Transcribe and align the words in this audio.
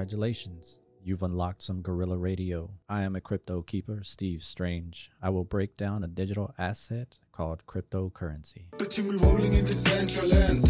Congratulations. 0.00 0.78
You've 1.04 1.22
unlocked 1.22 1.62
some 1.62 1.82
guerrilla 1.82 2.16
radio. 2.16 2.70
I 2.88 3.02
am 3.02 3.16
a 3.16 3.20
crypto 3.20 3.60
keeper, 3.60 4.00
Steve 4.02 4.42
Strange. 4.42 5.10
I 5.20 5.28
will 5.28 5.44
break 5.44 5.76
down 5.76 6.02
a 6.02 6.06
digital 6.06 6.54
asset 6.56 7.18
called 7.32 7.66
cryptocurrency. 7.66 8.64
Me 8.80 9.16
rolling 9.18 9.52
into 9.52 9.74
Central 9.74 10.28
Land. 10.28 10.64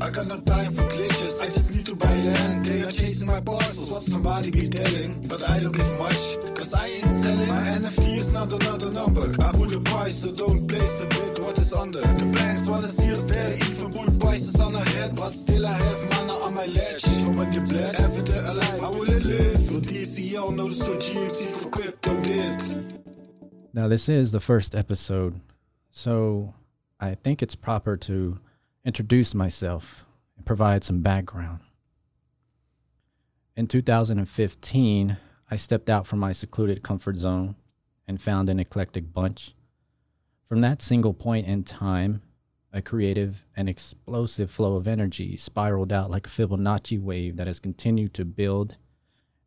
I 0.00 0.10
got 0.10 0.26
no 0.26 0.40
time 0.40 0.72
for 0.72 0.82
glitches, 0.90 1.40
I 1.40 1.44
just 1.44 1.72
need 1.72 1.86
to 1.86 1.94
buy 1.94 2.16
land. 2.16 2.64
They 2.64 2.82
are 2.82 2.90
chasing 2.90 3.28
my 3.28 3.38
what 3.38 4.02
somebody 4.02 4.50
be 4.50 4.68
telling. 4.68 5.24
But 5.28 5.48
I 5.48 5.60
don't 5.60 5.70
give 5.70 5.96
much, 5.96 6.36
cause 6.56 6.74
I 6.74 6.86
ain't 6.86 7.14
selling. 7.22 7.46
My 7.46 7.60
NFT 7.78 8.18
is 8.18 8.32
not 8.32 8.52
another 8.52 8.90
number. 8.90 9.32
I 9.40 9.52
put 9.52 9.72
a 9.72 9.78
price, 9.78 10.22
so 10.22 10.32
don't 10.32 10.66
place 10.66 11.00
a 11.00 11.06
what 11.40 11.56
is 11.58 11.72
under. 11.72 12.00
The 12.00 12.26
banks 12.34 12.66
even 13.70 13.92
put 13.92 14.18
prices 14.18 14.60
on 14.60 14.74
head. 14.74 15.14
But 15.14 15.30
still 15.30 15.64
I 15.64 15.74
have 15.74 16.13
For 16.44 17.30
when 17.30 17.52
you 17.54 17.62
bled, 17.62 17.94
evident 17.94 18.46
alive, 18.46 18.80
will 18.82 19.04
live? 19.06 19.64
GMC 21.00 21.46
for 21.46 21.70
crypto. 21.70 22.12
Now, 23.72 23.88
this 23.88 24.10
is 24.10 24.30
the 24.30 24.40
first 24.40 24.74
episode, 24.74 25.40
so 25.90 26.52
I 27.00 27.14
think 27.14 27.42
it's 27.42 27.54
proper 27.54 27.96
to 27.96 28.38
introduce 28.84 29.34
myself 29.34 30.04
and 30.36 30.44
provide 30.44 30.84
some 30.84 31.00
background. 31.00 31.60
In 33.56 33.66
2015, 33.66 35.16
I 35.50 35.56
stepped 35.56 35.88
out 35.88 36.06
from 36.06 36.18
my 36.18 36.32
secluded 36.32 36.82
comfort 36.82 37.16
zone 37.16 37.56
and 38.06 38.20
found 38.20 38.50
an 38.50 38.60
eclectic 38.60 39.14
bunch. 39.14 39.54
From 40.46 40.60
that 40.60 40.82
single 40.82 41.14
point 41.14 41.46
in 41.46 41.64
time, 41.64 42.20
a 42.74 42.82
creative 42.82 43.46
and 43.56 43.68
explosive 43.68 44.50
flow 44.50 44.74
of 44.74 44.88
energy 44.88 45.36
spiraled 45.36 45.92
out 45.92 46.10
like 46.10 46.26
a 46.26 46.30
Fibonacci 46.30 47.00
wave 47.00 47.36
that 47.36 47.46
has 47.46 47.60
continued 47.60 48.12
to 48.12 48.24
build 48.24 48.74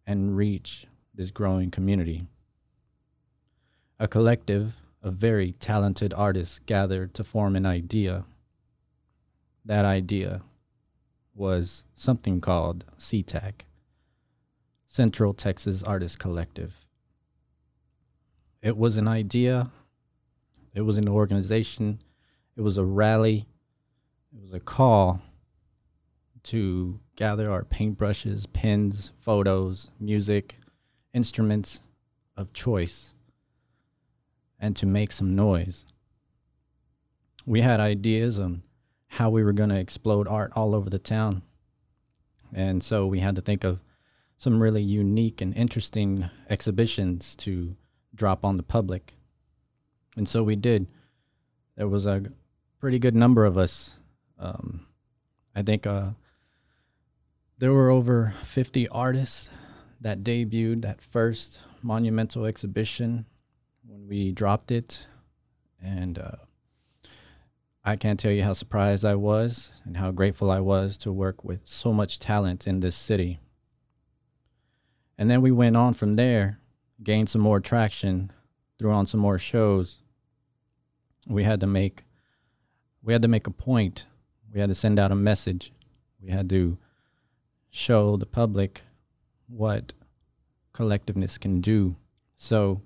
and 0.08 0.38
reach 0.38 0.88
this 1.14 1.30
growing 1.30 1.70
community. 1.70 2.26
A 4.00 4.08
collective 4.08 4.76
of 5.04 5.16
very 5.16 5.52
talented 5.52 6.14
artists 6.14 6.62
gathered 6.66 7.14
to 7.16 7.24
form 7.26 7.58
an 7.58 7.66
idea. 7.66 8.24
That 9.66 9.84
idea 9.84 10.42
was 11.36 11.84
something 11.96 12.40
called 12.40 12.86
CTAC, 12.98 13.66
Central 14.86 15.34
Texas 15.34 15.84
Artist 15.84 16.18
Collective. 16.18 16.86
It 18.62 18.78
was 18.78 18.96
an 18.96 19.10
idea, 19.10 19.70
it 20.74 20.82
was 20.82 20.98
an 20.98 21.10
organization, 21.10 22.00
it 22.58 22.62
was 22.62 22.78
a 22.78 22.84
rally, 22.84 23.46
it 24.36 24.42
was 24.42 24.54
a 24.54 24.60
call 24.60 25.22
to 26.44 27.00
gather 27.16 27.52
our 27.52 27.64
paintbrushes, 27.64 28.52
pens, 28.52 29.12
photos, 29.20 29.92
music, 30.00 30.58
instruments 31.14 31.80
of 32.36 32.54
choice, 32.54 33.14
and 34.60 34.76
to 34.76 34.86
make 34.86 35.12
some 35.12 35.36
noise. 35.36 35.86
We 37.46 37.62
had 37.62 37.80
ideas 37.80 38.40
on 38.40 38.64
how 39.08 39.30
we 39.30 39.44
were 39.44 39.54
going 39.54 39.70
to 39.70 39.80
explode 39.80 40.28
art 40.28 40.52
all 40.56 40.74
over 40.74 40.90
the 40.90 41.00
town. 41.00 41.44
And 42.54 42.82
so 42.82 43.06
we 43.06 43.20
had 43.20 43.36
to 43.36 43.42
think 43.42 43.64
of 43.64 43.80
some 44.38 44.62
really 44.62 44.82
unique 44.82 45.42
and 45.42 45.56
interesting 45.56 46.30
exhibitions 46.50 47.36
to 47.38 47.76
drop 48.16 48.44
on 48.44 48.58
the 48.58 48.64
public. 48.64 49.14
And 50.16 50.28
so 50.28 50.44
we 50.44 50.56
did. 50.56 50.88
There 51.76 51.88
was 51.88 52.06
a 52.06 52.24
pretty 52.80 53.00
good 53.00 53.16
number 53.16 53.46
of 53.46 53.58
us. 53.58 53.96
Um, 54.40 54.88
I 55.56 55.64
think 55.64 55.88
uh, 55.88 56.12
there 57.58 57.74
were 57.74 57.90
over 57.90 58.36
50 58.44 58.88
artists 58.90 59.50
that 60.02 60.24
debuted 60.24 60.84
that 60.84 61.02
first 61.02 61.60
monumental 61.82 62.46
exhibition 62.46 63.26
when 63.86 64.08
we 64.08 64.32
dropped 64.32 64.72
it. 64.72 65.08
And 65.82 66.20
uh, 66.20 66.38
I 67.84 67.96
can't 67.96 68.20
tell 68.20 68.32
you 68.32 68.44
how 68.44 68.54
surprised 68.54 69.04
I 69.04 69.16
was 69.16 69.72
and 69.86 69.98
how 69.98 70.12
grateful 70.12 70.52
I 70.52 70.60
was 70.60 70.98
to 71.00 71.12
work 71.12 71.44
with 71.44 71.62
so 71.64 71.92
much 71.92 72.20
talent 72.20 72.68
in 72.68 72.82
this 72.82 72.96
city. 72.96 73.40
And 75.18 75.32
then 75.32 75.42
we 75.42 75.52
went 75.52 75.76
on 75.76 75.96
from 75.96 76.16
there, 76.16 76.60
gained 77.04 77.30
some 77.30 77.42
more 77.42 77.60
traction, 77.60 78.32
threw 78.78 78.92
on 78.92 79.08
some 79.08 79.20
more 79.20 79.40
shows. 79.40 79.98
We 81.26 81.44
had 81.44 81.60
to 81.62 81.68
make 81.68 82.04
we 83.08 83.14
had 83.14 83.22
to 83.22 83.28
make 83.30 83.48
a 83.48 83.52
point. 83.52 84.06
We 84.54 84.60
had 84.60 84.68
to 84.68 84.76
send 84.76 85.00
out 85.00 85.14
a 85.14 85.16
message. 85.16 85.72
We 86.22 86.30
had 86.30 86.50
to 86.50 86.78
show 87.70 88.18
the 88.18 88.26
public 88.26 88.82
what 89.48 89.94
collectiveness 90.74 91.40
can 91.40 91.62
do. 91.62 91.96
So 92.36 92.82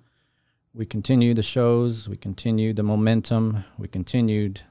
we 0.76 0.86
continued 0.86 1.38
the 1.38 1.44
shows, 1.44 2.08
we 2.08 2.18
continued 2.18 2.76
the 2.76 2.84
momentum, 2.84 3.66
we 3.80 3.88
continued 3.88 4.62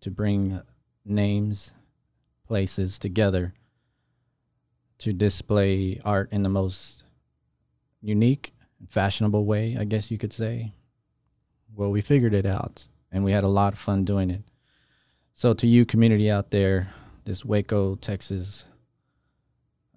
to 0.00 0.10
bring 0.10 0.60
names, 1.04 1.72
places 2.48 2.98
together 2.98 3.54
to 4.98 5.12
display 5.12 6.00
art 6.04 6.32
in 6.32 6.42
the 6.42 6.48
most 6.48 7.04
unique 8.00 8.52
and 8.80 8.90
fashionable 8.90 9.44
way, 9.44 9.76
I 9.78 9.84
guess 9.84 10.10
you 10.10 10.18
could 10.18 10.32
say. 10.32 10.72
Well, 11.72 11.92
we 11.92 12.00
figured 12.00 12.34
it 12.34 12.46
out 12.46 12.88
and 13.12 13.22
we 13.22 13.30
had 13.30 13.44
a 13.44 13.48
lot 13.48 13.74
of 13.74 13.78
fun 13.78 14.04
doing 14.04 14.28
it. 14.28 14.42
So, 15.34 15.54
to 15.54 15.66
you, 15.66 15.86
community 15.86 16.30
out 16.30 16.50
there, 16.50 16.92
this 17.24 17.44
Waco, 17.44 17.96
Texas, 17.96 18.64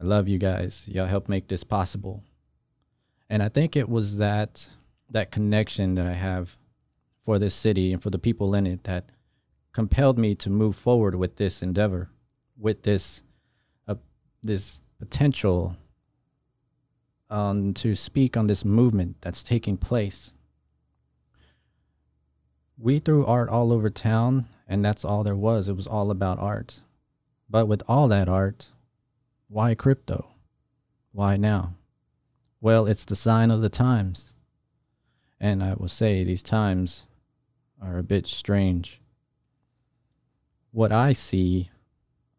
I 0.01 0.05
love 0.05 0.27
you 0.27 0.37
guys. 0.37 0.85
Y'all 0.87 1.07
helped 1.07 1.29
make 1.29 1.47
this 1.47 1.63
possible. 1.63 2.23
And 3.29 3.43
I 3.43 3.49
think 3.49 3.75
it 3.75 3.89
was 3.89 4.17
that 4.17 4.69
that 5.09 5.31
connection 5.31 5.95
that 5.95 6.07
I 6.07 6.13
have 6.13 6.57
for 7.23 7.39
this 7.39 7.53
city 7.53 7.93
and 7.93 8.01
for 8.01 8.09
the 8.09 8.19
people 8.19 8.55
in 8.55 8.65
it 8.65 8.83
that 8.85 9.09
compelled 9.71 10.17
me 10.17 10.35
to 10.35 10.49
move 10.49 10.75
forward 10.75 11.15
with 11.15 11.35
this 11.35 11.61
endeavor, 11.61 12.09
with 12.57 12.83
this 12.83 13.21
uh, 13.87 13.95
this 14.41 14.79
potential 14.99 15.75
um, 17.29 17.73
to 17.73 17.95
speak 17.95 18.37
on 18.37 18.47
this 18.47 18.63
movement 18.63 19.17
that's 19.21 19.43
taking 19.43 19.77
place. 19.77 20.33
We 22.77 22.99
threw 22.99 23.25
art 23.25 23.49
all 23.49 23.71
over 23.71 23.89
town, 23.89 24.47
and 24.67 24.83
that's 24.83 25.05
all 25.05 25.23
there 25.23 25.35
was. 25.35 25.69
It 25.69 25.75
was 25.75 25.87
all 25.87 26.11
about 26.11 26.39
art. 26.39 26.81
But 27.49 27.67
with 27.67 27.83
all 27.87 28.07
that 28.07 28.27
art, 28.27 28.69
why 29.47 29.75
crypto? 29.75 30.31
Why 31.11 31.37
now? 31.37 31.75
Well, 32.59 32.87
it's 32.87 33.05
the 33.05 33.15
sign 33.15 33.51
of 33.51 33.61
the 33.61 33.69
times. 33.69 34.33
And 35.39 35.63
I 35.63 35.73
will 35.75 35.87
say 35.87 36.23
these 36.23 36.43
times 36.43 37.03
are 37.81 37.97
a 37.97 38.03
bit 38.03 38.25
strange. 38.25 39.01
What 40.71 40.91
I 40.91 41.13
see, 41.13 41.69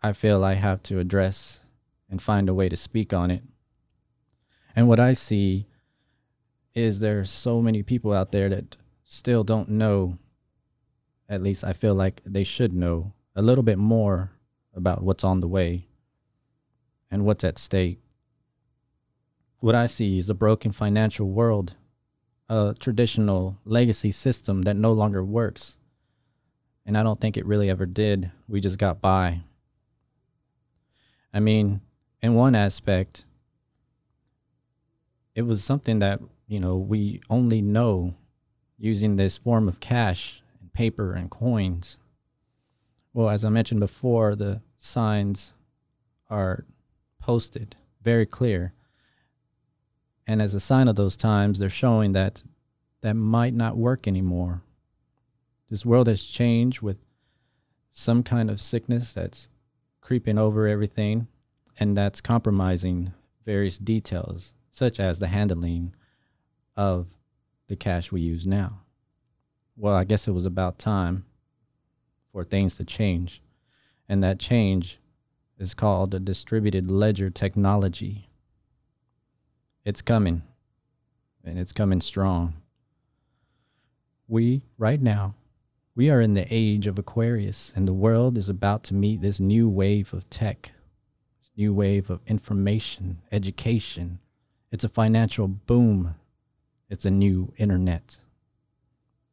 I 0.02 0.12
feel 0.12 0.44
I 0.44 0.54
have 0.54 0.82
to 0.84 0.98
address 0.98 1.60
and 2.10 2.20
find 2.20 2.48
a 2.48 2.54
way 2.54 2.68
to 2.68 2.76
speak 2.76 3.12
on 3.12 3.30
it. 3.30 3.42
And 4.74 4.88
what 4.88 5.00
I 5.00 5.14
see 5.14 5.66
is 6.74 6.98
there's 6.98 7.30
so 7.30 7.62
many 7.62 7.82
people 7.82 8.12
out 8.12 8.32
there 8.32 8.48
that 8.50 8.76
still 9.04 9.44
don't 9.44 9.70
know, 9.70 10.18
at 11.28 11.42
least 11.42 11.64
I 11.64 11.72
feel 11.72 11.94
like 11.94 12.22
they 12.24 12.44
should 12.44 12.72
know 12.72 13.12
a 13.34 13.42
little 13.42 13.64
bit 13.64 13.78
more 13.78 14.32
about 14.74 15.02
what's 15.02 15.24
on 15.24 15.40
the 15.40 15.48
way 15.48 15.88
and 17.10 17.24
what's 17.24 17.44
at 17.44 17.58
stake. 17.58 17.98
What 19.60 19.74
I 19.74 19.86
see 19.86 20.18
is 20.18 20.28
a 20.30 20.34
broken 20.34 20.72
financial 20.72 21.28
world, 21.28 21.74
a 22.48 22.74
traditional 22.78 23.58
legacy 23.64 24.10
system 24.10 24.62
that 24.62 24.76
no 24.76 24.92
longer 24.92 25.24
works. 25.24 25.76
And 26.84 26.96
I 26.96 27.02
don't 27.02 27.20
think 27.20 27.36
it 27.36 27.46
really 27.46 27.68
ever 27.68 27.86
did. 27.86 28.30
We 28.46 28.60
just 28.60 28.78
got 28.78 29.00
by. 29.00 29.40
I 31.32 31.40
mean, 31.40 31.80
in 32.22 32.34
one 32.34 32.54
aspect, 32.54 33.24
it 35.34 35.42
was 35.42 35.64
something 35.64 35.98
that, 35.98 36.20
you 36.46 36.60
know, 36.60 36.76
we 36.76 37.20
only 37.28 37.60
know 37.60 38.14
using 38.78 39.16
this 39.16 39.36
form 39.36 39.68
of 39.68 39.80
cash 39.80 40.42
paper 40.76 41.14
and 41.14 41.30
coins. 41.30 41.96
Well, 43.14 43.30
as 43.30 43.46
I 43.46 43.48
mentioned 43.48 43.80
before, 43.80 44.36
the 44.36 44.60
signs 44.78 45.54
are 46.28 46.66
posted 47.18 47.76
very 48.02 48.26
clear. 48.26 48.74
And 50.26 50.42
as 50.42 50.52
a 50.52 50.60
sign 50.60 50.86
of 50.86 50.96
those 50.96 51.16
times, 51.16 51.58
they're 51.58 51.70
showing 51.70 52.12
that 52.12 52.42
that 53.00 53.14
might 53.14 53.54
not 53.54 53.78
work 53.78 54.06
anymore. 54.06 54.62
This 55.70 55.86
world 55.86 56.08
has 56.08 56.22
changed 56.22 56.82
with 56.82 56.98
some 57.90 58.22
kind 58.22 58.50
of 58.50 58.60
sickness 58.60 59.12
that's 59.12 59.48
creeping 60.02 60.36
over 60.36 60.68
everything 60.68 61.26
and 61.80 61.96
that's 61.96 62.20
compromising 62.20 63.14
various 63.46 63.78
details, 63.78 64.52
such 64.70 65.00
as 65.00 65.18
the 65.18 65.28
handling 65.28 65.94
of 66.76 67.06
the 67.68 67.76
cash 67.76 68.12
we 68.12 68.20
use 68.20 68.46
now. 68.46 68.82
Well, 69.76 69.94
I 69.94 70.04
guess 70.04 70.26
it 70.26 70.32
was 70.32 70.46
about 70.46 70.78
time 70.78 71.26
for 72.32 72.44
things 72.44 72.76
to 72.76 72.84
change. 72.84 73.42
And 74.08 74.22
that 74.22 74.38
change 74.38 74.98
is 75.58 75.74
called 75.74 76.10
the 76.10 76.20
distributed 76.20 76.90
ledger 76.90 77.28
technology. 77.28 78.28
It's 79.84 80.02
coming, 80.02 80.42
and 81.44 81.58
it's 81.58 81.72
coming 81.72 82.00
strong. 82.00 82.54
We, 84.28 84.62
right 84.78 85.00
now, 85.00 85.34
we 85.94 86.10
are 86.10 86.20
in 86.20 86.34
the 86.34 86.46
age 86.50 86.86
of 86.86 86.98
Aquarius, 86.98 87.72
and 87.76 87.86
the 87.86 87.92
world 87.92 88.36
is 88.36 88.48
about 88.48 88.82
to 88.84 88.94
meet 88.94 89.20
this 89.20 89.40
new 89.40 89.68
wave 89.68 90.12
of 90.12 90.28
tech, 90.28 90.72
this 91.40 91.52
new 91.56 91.72
wave 91.72 92.10
of 92.10 92.20
information, 92.26 93.22
education. 93.30 94.18
It's 94.72 94.84
a 94.84 94.88
financial 94.88 95.48
boom. 95.48 96.16
It's 96.90 97.04
a 97.04 97.10
new 97.10 97.52
internet. 97.56 98.18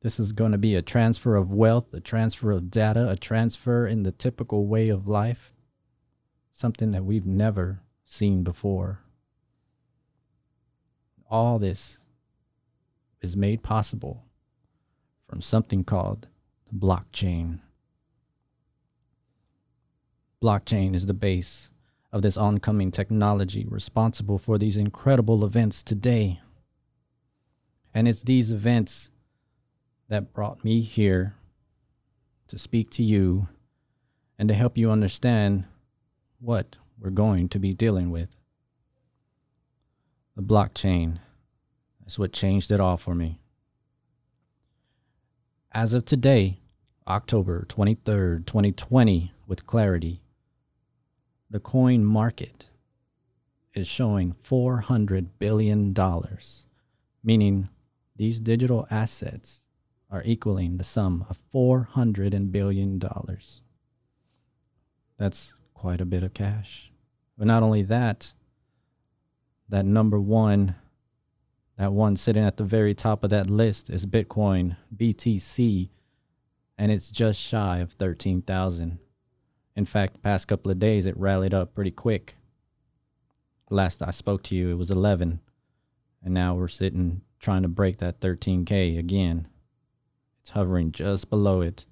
This 0.03 0.19
is 0.19 0.33
going 0.33 0.51
to 0.51 0.57
be 0.57 0.75
a 0.75 0.81
transfer 0.81 1.38
of 1.38 1.50
wealth, 1.50 1.94
a 1.94 2.01
transfer 2.01 2.51
of 2.51 2.69
data, 2.69 3.09
a 3.09 3.15
transfer 3.15 3.88
in 3.88 4.03
the 4.03 4.11
typical 4.11 4.67
way 4.67 4.89
of 4.89 5.07
life, 5.07 5.53
something 6.51 6.91
that 6.91 7.05
we've 7.05 7.25
never 7.25 7.79
seen 8.03 8.44
before. 8.44 9.00
All 11.31 11.57
this 11.57 12.00
is 13.21 13.38
made 13.38 13.63
possible 13.63 14.25
from 15.25 15.41
something 15.41 15.85
called 15.85 16.27
the 16.69 16.77
blockchain. 16.77 17.59
Blockchain 20.41 20.94
is 20.94 21.05
the 21.05 21.13
base 21.13 21.69
of 22.11 22.21
this 22.21 22.35
oncoming 22.35 22.91
technology 22.91 23.65
responsible 23.69 24.38
for 24.38 24.57
these 24.57 24.75
incredible 24.75 25.45
events 25.45 25.81
today. 25.81 26.41
And 27.94 28.05
it's 28.05 28.23
these 28.23 28.51
events 28.51 29.09
that 30.13 30.31
brought 30.31 30.63
me 30.63 30.81
here 30.81 31.33
to 32.48 32.56
speak 32.56 32.92
to 32.92 33.01
you 33.01 33.48
and 34.38 34.48
to 34.48 34.54
help 34.54 34.77
you 34.77 34.92
understand 34.92 35.65
what 36.39 36.75
we're 37.00 37.10
going 37.10 37.50
to 37.50 37.57
be 37.57 37.74
dealing 37.74 38.12
with. 38.12 38.30
The 40.36 40.44
blockchain 40.44 41.18
is 42.06 42.19
what 42.19 42.31
changed 42.31 42.69
it 42.69 42.80
all 42.80 42.95
for 42.95 43.15
me. 43.15 43.39
As 45.71 45.95
of 45.95 46.06
today, 46.06 46.60
October 47.07 47.65
23rd, 47.68 48.45
2020, 48.45 49.31
with 49.48 49.65
clarity, 49.65 50.21
the 51.50 51.60
coin 51.60 52.06
market 52.06 52.69
is 53.74 53.88
showing 53.88 54.36
$400 54.48 55.30
billion, 55.39 55.95
meaning 57.24 57.69
these 58.15 58.39
digital 58.39 58.86
assets 58.92 59.62
are 60.13 60.21
equaling 60.24 60.77
the 60.77 60.83
sum 60.83 61.25
of 61.27 61.39
$400 61.54 62.51
billion. 62.51 63.01
That's 65.18 65.56
quite 65.74 66.00
a 66.00 66.06
bit 66.06 66.21
of 66.21 66.36
cash. 66.36 66.92
But 67.36 67.48
not 67.48 67.63
only 67.63 67.81
that, 67.81 68.33
that 69.68 69.86
number 69.86 70.19
one, 70.19 70.75
that 71.77 71.94
one 71.94 72.15
sitting 72.15 72.44
at 72.44 72.57
the 72.57 72.63
very 72.63 72.94
top 72.94 73.24
of 73.24 73.31
that 73.31 73.50
list 73.50 73.89
is 73.89 74.06
Bitcoin, 74.06 74.77
BTC 74.95 75.89
and 76.77 76.92
it's 76.92 77.10
just 77.10 77.39
shy 77.39 77.80
of 77.80 77.94
13,000. 77.94 79.00
In 79.75 79.86
fact, 79.86 80.21
past 80.21 80.48
couple 80.48 80.71
of 80.71 80.80
days 80.80 81.06
it 81.07 81.18
rallied 81.18 81.54
up 81.54 81.74
pretty 81.74 81.92
quick. 81.92 82.36
Last 83.69 84.04
I 84.04 84.12
spoke 84.12 84.44
to 84.44 84.56
you, 84.56 84.69
it 84.69 84.77
was 84.77 84.92
11, 84.92 85.39
and 86.24 86.33
now 86.33 86.54
we're 86.54 86.68
sitting 86.68 87.21
trying 87.39 87.63
to 87.63 87.68
break 87.68 87.98
that 87.98 88.19
13k 88.21 89.00
again. 89.00 89.48
It's 90.44 90.50
hovering 90.50 90.92
just 90.92 91.30
below 91.30 91.62
it. 91.62 91.86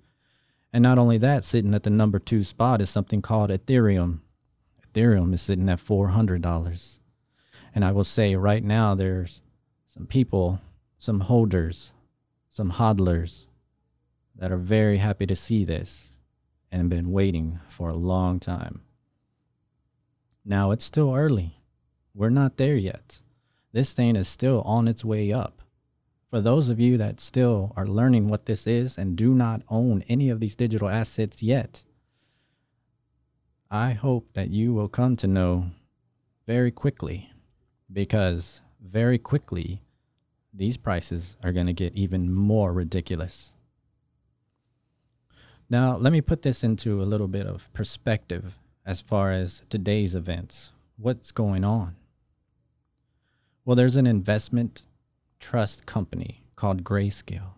And 0.74 0.84
not 0.84 0.98
only 0.98 1.18
that, 1.20 1.46
sitting 1.46 1.74
at 1.74 1.84
the 1.84 1.90
number 1.90 2.20
2 2.20 2.44
spot 2.44 2.82
is 2.82 2.90
something 2.90 3.22
called 3.22 3.50
Ethereum. 3.50 4.20
Ethereum 4.86 5.34
is 5.34 5.42
sitting 5.42 5.70
at 5.70 5.80
$400. 5.80 7.00
And 7.74 7.86
I 7.86 7.94
will 7.94 8.04
say 8.04 8.36
right 8.36 8.62
now 8.62 8.94
there's 8.94 9.42
some 9.88 10.06
people, 10.06 10.60
some 11.00 11.22
holders, 11.22 11.94
some 12.50 12.74
hodlers 12.74 13.46
that 14.36 14.52
are 14.52 14.58
very 14.58 14.98
happy 14.98 15.26
to 15.28 15.36
see 15.36 15.64
this 15.64 16.10
and 16.70 16.90
been 16.90 17.14
waiting 17.14 17.60
for 17.70 17.88
a 17.88 17.96
long 17.96 18.38
time. 18.38 18.82
Now 20.44 20.72
it's 20.72 20.84
still 20.84 21.16
early. 21.16 21.62
We're 22.14 22.30
not 22.30 22.58
there 22.58 22.76
yet. 22.76 23.20
This 23.72 23.94
thing 23.94 24.18
is 24.18 24.28
still 24.28 24.62
on 24.64 24.90
its 24.90 25.06
way 25.06 25.32
up. 25.32 25.61
For 26.32 26.40
those 26.40 26.70
of 26.70 26.80
you 26.80 26.98
that 26.98 27.20
still 27.20 27.74
are 27.76 27.86
learning 27.86 28.30
what 28.30 28.46
this 28.46 28.66
is 28.66 28.98
and 28.98 29.18
do 29.18 29.34
not 29.34 29.64
own 29.68 30.02
any 30.08 30.30
of 30.30 30.40
these 30.40 30.56
digital 30.56 30.88
assets 30.88 31.44
yet, 31.44 31.84
I 33.70 33.92
hope 33.92 34.30
that 34.34 34.50
you 34.50 34.74
will 34.74 34.88
come 34.88 35.18
to 35.18 35.28
know 35.28 35.72
very 36.48 36.72
quickly 36.72 37.30
because 37.92 38.62
very 38.82 39.18
quickly 39.18 39.82
these 40.54 40.78
prices 40.78 41.36
are 41.44 41.52
going 41.52 41.68
to 41.68 41.74
get 41.74 41.96
even 41.96 42.34
more 42.34 42.72
ridiculous. 42.72 43.56
Now, 45.70 45.98
let 45.98 46.14
me 46.14 46.22
put 46.22 46.44
this 46.44 46.64
into 46.64 47.02
a 47.02 47.04
little 47.04 47.28
bit 47.28 47.46
of 47.46 47.72
perspective 47.74 48.56
as 48.86 49.02
far 49.02 49.32
as 49.32 49.64
today's 49.70 50.16
events. 50.16 50.72
What's 50.98 51.34
going 51.34 51.66
on? 51.66 51.98
Well, 53.66 53.76
there's 53.76 53.98
an 53.98 54.08
investment 54.08 54.84
trust 55.42 55.86
company 55.86 56.44
called 56.56 56.84
Grayscale. 56.86 57.56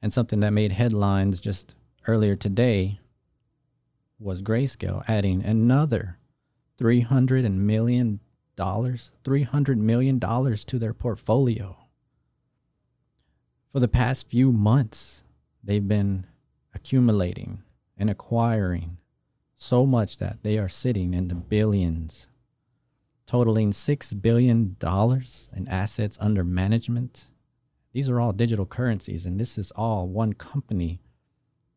And 0.00 0.12
something 0.12 0.40
that 0.40 0.52
made 0.52 0.72
headlines 0.72 1.40
just 1.40 1.74
earlier 2.06 2.36
today 2.36 3.00
was 4.18 4.40
Grayscale 4.40 5.04
adding 5.06 5.44
another 5.44 6.18
$300 6.80 7.52
million, 7.52 8.20
$300 8.56 9.76
million 9.76 10.20
to 10.20 10.78
their 10.78 10.94
portfolio. 10.94 11.76
For 13.72 13.80
the 13.80 13.88
past 13.88 14.28
few 14.28 14.52
months, 14.52 15.22
they've 15.62 15.86
been 15.86 16.26
accumulating 16.74 17.62
and 17.98 18.08
acquiring 18.08 18.96
so 19.54 19.84
much 19.84 20.16
that 20.16 20.38
they 20.42 20.56
are 20.56 20.68
sitting 20.68 21.12
in 21.12 21.28
the 21.28 21.34
billions, 21.34 22.28
totaling 23.30 23.70
$6 23.70 24.20
billion 24.20 24.76
in 25.56 25.68
assets 25.68 26.18
under 26.20 26.42
management. 26.42 27.26
These 27.92 28.08
are 28.08 28.18
all 28.18 28.32
digital 28.32 28.66
currencies, 28.66 29.24
and 29.24 29.38
this 29.38 29.56
is 29.56 29.70
all 29.76 30.08
one 30.08 30.32
company 30.32 31.00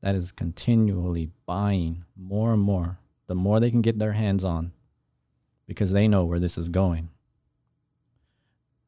that 0.01 0.15
is 0.15 0.31
continually 0.31 1.29
buying 1.45 2.05
more 2.17 2.53
and 2.53 2.62
more, 2.63 2.98
the 3.27 3.36
more 3.36 3.60
they 3.60 3.69
can 3.69 3.83
get 3.83 4.00
their 4.00 4.13
hands 4.13 4.43
on, 4.43 4.72
because 5.67 5.91
they 5.91 6.07
know 6.07 6.25
where 6.25 6.39
this 6.39 6.57
is 6.57 6.69
going. 6.69 7.10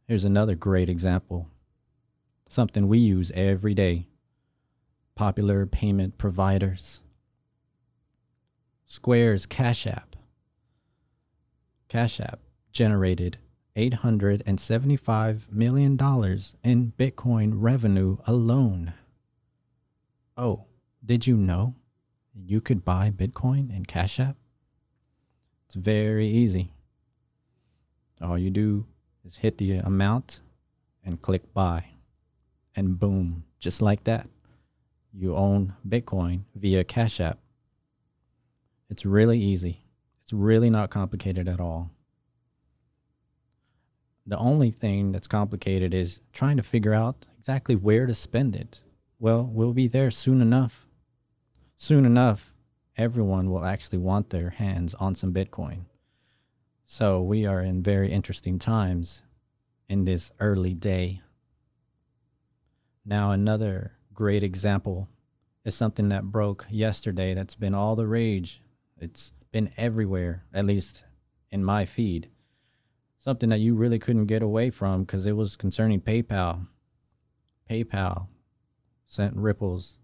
Here's 0.07 0.25
another 0.25 0.55
great 0.55 0.89
example 0.89 1.47
something 2.49 2.87
we 2.87 2.97
use 2.97 3.31
every 3.35 3.75
day 3.75 4.07
popular 5.13 5.67
payment 5.67 6.17
providers. 6.17 7.01
Square's 8.87 9.45
Cash 9.45 9.85
App. 9.85 10.15
Cash 11.87 12.19
App 12.19 12.39
generated 12.75 13.37
$875 13.77 15.51
million 15.51 15.93
in 16.63 16.93
Bitcoin 16.99 17.53
revenue 17.55 18.17
alone. 18.27 18.93
Oh, 20.35 20.65
did 21.03 21.25
you 21.25 21.37
know 21.37 21.75
you 22.35 22.59
could 22.59 22.83
buy 22.83 23.11
Bitcoin 23.15 23.73
in 23.73 23.85
Cash 23.85 24.19
App? 24.19 24.35
It's 25.65 25.75
very 25.75 26.27
easy. 26.27 26.73
All 28.21 28.37
you 28.37 28.49
do 28.49 28.85
is 29.25 29.37
hit 29.37 29.57
the 29.57 29.77
amount 29.77 30.41
and 31.03 31.21
click 31.21 31.53
buy. 31.53 31.85
And 32.75 32.99
boom, 32.99 33.45
just 33.57 33.81
like 33.81 34.03
that, 34.03 34.27
you 35.13 35.33
own 35.33 35.75
Bitcoin 35.87 36.41
via 36.53 36.83
Cash 36.83 37.21
App. 37.21 37.39
It's 38.89 39.05
really 39.05 39.39
easy. 39.39 39.85
It's 40.23 40.33
really 40.33 40.69
not 40.69 40.89
complicated 40.89 41.47
at 41.47 41.61
all. 41.61 41.91
The 44.25 44.37
only 44.37 44.71
thing 44.71 45.11
that's 45.11 45.27
complicated 45.27 45.93
is 45.93 46.19
trying 46.33 46.57
to 46.57 46.63
figure 46.63 46.93
out 46.93 47.27
exactly 47.37 47.75
where 47.75 48.07
to 48.07 48.15
spend 48.15 48.55
it. 48.55 48.81
Well, 49.19 49.43
we'll 49.43 49.73
be 49.73 49.87
there 49.87 50.09
soon 50.09 50.41
enough. 50.41 50.87
Soon 51.77 52.05
enough, 52.05 52.51
everyone 52.97 53.51
will 53.51 53.65
actually 53.65 53.99
want 53.99 54.31
their 54.31 54.51
hands 54.51 54.95
on 54.95 55.13
some 55.13 55.33
Bitcoin. 55.33 55.81
So 56.85 57.21
we 57.21 57.45
are 57.45 57.61
in 57.61 57.83
very 57.83 58.11
interesting 58.11 58.57
times 58.57 59.21
in 59.87 60.05
this 60.05 60.31
early 60.39 60.73
day. 60.73 61.21
Now, 63.05 63.31
another 63.31 63.93
great 64.13 64.41
example 64.43 65.07
is 65.63 65.75
something 65.75 66.09
that 66.09 66.31
broke 66.31 66.65
yesterday 66.69 67.33
that's 67.33 67.55
been 67.55 67.75
all 67.75 67.95
the 67.95 68.07
rage. 68.07 68.61
It's 68.97 69.33
been 69.51 69.71
everywhere, 69.77 70.45
at 70.53 70.65
least 70.65 71.03
in 71.51 71.63
my 71.63 71.85
feed. 71.85 72.29
Something 73.25 73.49
that 73.49 73.59
you 73.59 73.73
really 73.73 73.97
couldn't 73.97 74.27
get 74.27 74.43
away 74.43 74.69
from 74.69 75.03
because 75.03 75.25
it 75.25 75.31
was 75.31 75.55
concerning 75.55 75.99
PayPal. 75.99 76.67
PayPal 77.67 78.27
sent 79.03 79.35
ripples, 79.35 79.97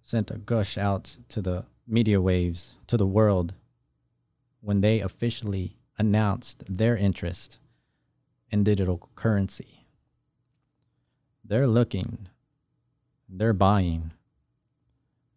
sent 0.00 0.30
a 0.30 0.38
gush 0.38 0.78
out 0.78 1.18
to 1.28 1.42
the 1.42 1.66
media 1.86 2.18
waves, 2.18 2.72
to 2.86 2.96
the 2.96 3.06
world, 3.06 3.52
when 4.62 4.80
they 4.80 5.00
officially 5.00 5.76
announced 5.98 6.64
their 6.66 6.96
interest 6.96 7.58
in 8.50 8.64
digital 8.64 9.10
currency. 9.14 9.86
They're 11.44 11.66
looking, 11.66 12.28
they're 13.28 13.52
buying, 13.52 14.12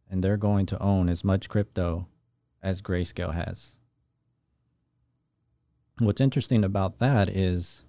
and 0.09 0.23
they're 0.23 0.37
going 0.37 0.65
to 0.67 0.81
own 0.81 1.09
as 1.09 1.25
much 1.25 1.49
crypto 1.49 2.07
as 2.63 2.81
Grayscale 2.81 3.33
has. 3.33 3.78
What's 5.99 6.21
interesting 6.21 6.63
about 6.63 6.99
that 6.99 7.27
is 7.27 7.81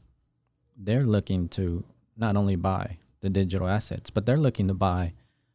they're 0.77 1.05
looking 1.05 1.49
to 1.51 1.85
not 2.17 2.37
only 2.37 2.57
buy 2.57 2.99
the 3.21 3.31
digital 3.31 3.69
assets, 3.69 4.11
but 4.11 4.27
they're 4.27 4.37
looking 4.37 4.67
to 4.69 4.75
buy 4.75 5.13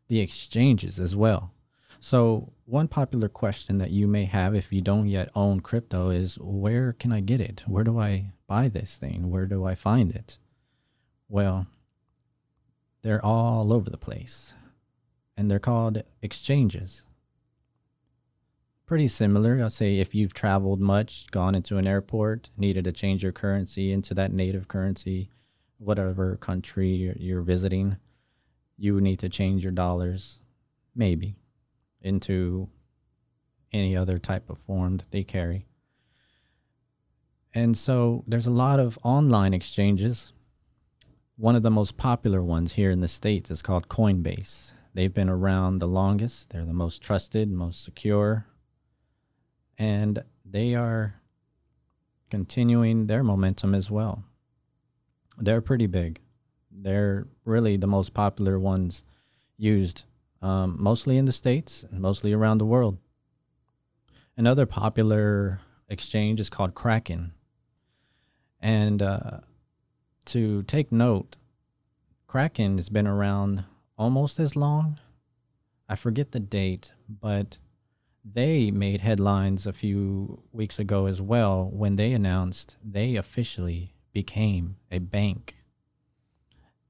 the 0.08 0.20
exchanges 0.20 1.00
as 1.00 1.16
well. 1.16 1.52
So, 2.00 2.54
one 2.66 2.88
popular 2.88 3.28
question 3.30 3.78
that 3.80 3.92
you 3.92 4.08
may 4.08 4.26
have 4.26 4.56
if 4.56 4.72
you 4.72 4.82
don't 4.82 5.08
yet 5.08 5.30
own 5.36 5.60
crypto 5.60 6.10
is 6.10 6.38
where 6.40 6.94
can 6.94 7.12
I 7.12 7.20
get 7.20 7.42
it? 7.42 7.64
Where 7.68 7.84
do 7.84 8.00
I 8.00 8.32
buy 8.48 8.68
this 8.68 8.96
thing? 8.96 9.30
Where 9.30 9.46
do 9.46 9.66
I 9.66 9.76
find 9.76 10.12
it? 10.12 10.38
Well, 11.28 11.68
they're 13.02 13.24
all 13.24 13.74
over 13.74 13.90
the 13.90 13.98
place 13.98 14.54
and 15.36 15.50
they're 15.50 15.60
called 15.60 16.04
exchanges. 16.22 17.04
Pretty 18.86 19.08
similar. 19.08 19.60
I'll 19.60 19.72
say 19.72 19.98
if 19.98 20.14
you've 20.14 20.34
traveled 20.34 20.80
much, 20.80 21.26
gone 21.32 21.56
into 21.56 21.78
an 21.78 21.88
airport, 21.88 22.52
needed 22.56 22.84
to 22.84 22.92
change 22.92 23.24
your 23.24 23.32
currency 23.32 23.92
into 23.92 24.14
that 24.14 24.32
native 24.32 24.68
currency, 24.68 25.32
whatever 25.80 26.36
country 26.38 27.16
you're, 27.18 27.42
visiting, 27.42 27.98
you 28.78 29.02
need 29.02 29.18
to 29.20 29.30
change 29.30 29.64
your 29.64 29.72
dollars, 29.72 30.40
maybe, 30.96 31.36
into 32.02 32.70
any 33.74 33.98
other 33.98 34.20
type 34.20 34.52
of 34.52 34.60
form 34.60 34.98
that 34.98 35.10
they 35.10 35.24
carry. 35.24 35.66
And 37.56 37.76
so 37.76 38.24
there's 38.28 38.48
a 38.48 38.52
lot 38.52 38.80
of 38.80 39.00
online 39.02 39.54
exchanges. 39.56 40.32
One 41.38 41.56
of 41.56 41.64
the 41.64 41.72
most 41.72 41.98
popular 41.98 42.44
ones 42.44 42.74
here 42.74 42.92
in 42.92 43.02
the 43.02 43.08
States 43.08 43.50
is 43.50 43.64
called 43.64 43.88
Coinbase. 43.88 44.74
They've 44.94 45.14
been 45.14 45.30
around 45.30 45.80
the 45.80 45.88
longest, 45.88 46.52
they're 46.52 46.66
the 46.66 46.74
most 46.74 47.02
trusted, 47.02 47.50
most 47.52 47.84
secure, 47.84 48.46
and 49.78 50.24
they 50.44 50.76
are 50.76 51.16
continuing 52.30 53.08
their 53.08 53.24
momentum 53.24 53.76
as 53.76 53.92
well. 53.92 54.24
They're 55.38 55.62
pretty 55.62 55.88
big. 55.88 56.22
They're 56.72 57.28
really 57.44 57.78
the 57.78 57.88
most 57.88 58.14
popular 58.14 58.60
ones 58.60 59.04
used 59.58 60.04
um, 60.42 60.76
mostly 60.80 61.18
in 61.18 61.26
the 61.26 61.32
States 61.32 61.86
and 61.90 62.02
mostly 62.02 62.34
around 62.34 62.58
the 62.58 62.66
world. 62.66 62.98
Another 64.38 64.66
popular 64.66 65.62
exchange 65.90 66.40
is 66.40 66.50
called 66.50 66.76
Kraken. 66.76 67.34
And 68.60 69.02
uh, 69.02 69.40
to 70.26 70.64
take 70.64 70.92
note, 70.92 71.38
Kraken 72.28 72.78
has 72.78 72.90
been 72.90 73.08
around 73.08 73.64
almost 73.98 74.40
as 74.40 74.56
long. 74.56 75.00
I 75.88 75.96
forget 75.96 76.32
the 76.32 76.40
date, 76.40 76.92
but 77.08 77.60
they 78.34 78.72
made 78.72 79.02
headlines 79.02 79.68
a 79.68 79.74
few 79.74 80.42
weeks 80.52 80.80
ago 80.80 81.06
as 81.06 81.22
well 81.22 81.70
when 81.72 81.96
they 81.96 82.12
announced 82.12 82.76
they 82.84 83.16
officially 83.16 83.94
became 84.14 84.78
a 84.92 84.98
bank. 84.98 85.58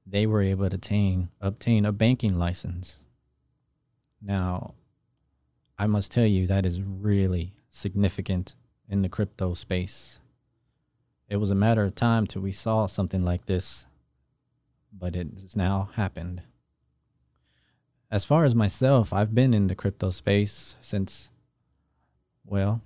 They 0.06 0.26
were 0.26 0.40
able 0.40 0.70
to 0.70 0.76
obtain, 0.76 1.28
obtain 1.40 1.84
a 1.84 1.92
banking 1.92 2.38
license. 2.38 3.02
Now, 4.22 4.74
I 5.78 5.86
must 5.86 6.10
tell 6.10 6.24
you, 6.24 6.46
that 6.46 6.64
is 6.64 6.80
really 6.80 7.54
significant 7.70 8.54
in 8.88 9.02
the 9.02 9.08
crypto 9.08 9.52
space. 9.52 10.20
It 11.28 11.36
was 11.36 11.50
a 11.50 11.56
matter 11.56 11.84
of 11.84 11.94
time 11.94 12.26
till 12.26 12.42
we 12.42 12.52
saw 12.52 12.86
something 12.86 13.24
like 13.24 13.46
this, 13.46 13.84
but 14.90 15.14
it 15.14 15.28
has 15.42 15.54
now 15.54 15.90
happened. 15.94 16.42
As 18.08 18.24
far 18.24 18.44
as 18.44 18.54
myself, 18.54 19.12
I've 19.12 19.34
been 19.34 19.52
in 19.52 19.66
the 19.66 19.74
crypto 19.74 20.10
space 20.10 20.76
since, 20.80 21.32
well, 22.44 22.80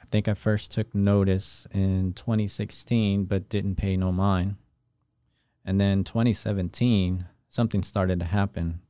I 0.00 0.06
think 0.10 0.28
I 0.28 0.34
first 0.34 0.70
took 0.70 0.94
notice 0.94 1.66
in 1.72 2.14
2016, 2.14 3.24
but 3.24 3.50
didn't 3.50 3.76
pay 3.76 3.98
no 3.98 4.12
mind. 4.12 4.56
And 5.62 5.78
then 5.78 6.04
2017, 6.04 7.26
something 7.50 7.82
started 7.82 8.18
to 8.20 8.26
happen. 8.26 8.80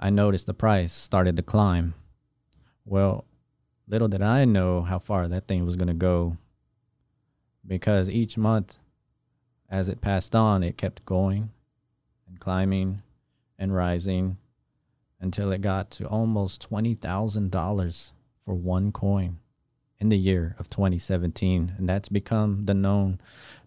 I 0.00 0.08
noticed 0.08 0.46
the 0.46 0.54
price 0.54 0.94
started 0.94 1.36
to 1.36 1.42
climb. 1.42 1.92
Well, 2.86 3.26
little 3.86 4.08
did 4.08 4.22
I 4.22 4.46
know 4.46 4.80
how 4.80 4.98
far 4.98 5.28
that 5.28 5.46
thing 5.46 5.66
was 5.66 5.76
going 5.76 5.88
to 5.88 5.94
go 5.94 6.38
because 7.66 8.08
each 8.08 8.38
month 8.38 8.76
as 9.68 9.90
it 9.90 10.00
passed 10.00 10.34
on, 10.34 10.62
it 10.62 10.78
kept 10.78 11.04
going 11.04 11.50
and 12.26 12.40
climbing 12.40 13.02
and 13.58 13.74
rising 13.74 14.38
until 15.20 15.52
it 15.52 15.60
got 15.60 15.90
to 15.92 16.06
almost 16.06 16.68
$20,000 16.68 18.10
for 18.44 18.54
one 18.54 18.92
coin 18.92 19.38
in 19.98 20.08
the 20.10 20.18
year 20.18 20.54
of 20.58 20.68
2017 20.68 21.74
and 21.78 21.88
that's 21.88 22.10
become 22.10 22.66
the 22.66 22.74
known 22.74 23.18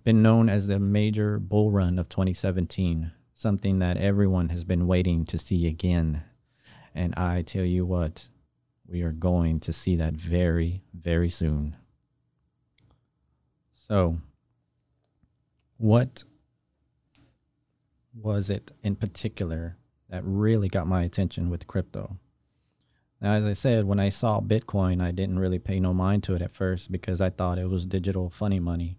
been 0.04 0.22
known 0.22 0.48
as 0.48 0.68
the 0.68 0.80
major 0.80 1.40
bull 1.40 1.72
run 1.72 1.98
of 1.98 2.08
2017 2.08 3.12
something 3.40 3.80
that 3.80 3.96
everyone 3.96 4.50
has 4.50 4.66
been 4.66 4.86
waiting 4.86 5.24
to 5.24 5.38
see 5.38 5.66
again. 5.66 6.22
And 6.94 7.16
I 7.16 7.42
tell 7.42 7.64
you 7.64 7.86
what 7.86 8.28
we 8.86 9.02
are 9.02 9.14
going 9.14 9.62
to 9.62 9.72
see 9.72 9.96
that 9.96 10.14
very 10.14 10.82
very 10.94 11.30
soon. 11.30 11.78
So, 13.74 14.18
what 15.78 16.26
was 18.14 18.50
it 18.50 18.72
in 18.82 18.98
particular 18.98 19.78
that 20.10 20.24
really 20.24 20.70
got 20.70 20.88
my 20.88 21.04
attention 21.04 21.50
with 21.50 21.68
crypto? 21.68 22.18
Now, 23.22 23.34
as 23.34 23.46
I 23.46 23.54
said, 23.54 23.86
when 23.86 24.00
I 24.00 24.10
saw 24.10 24.40
Bitcoin, 24.40 25.02
I 25.02 25.12
didn't 25.12 25.40
really 25.40 25.60
pay 25.60 25.80
no 25.80 25.94
mind 25.94 26.24
to 26.24 26.36
it 26.36 26.42
at 26.42 26.56
first 26.56 26.92
because 26.92 27.20
I 27.20 27.30
thought 27.30 27.58
it 27.58 27.70
was 27.70 27.86
digital 27.86 28.30
funny 28.30 28.60
money, 28.60 28.98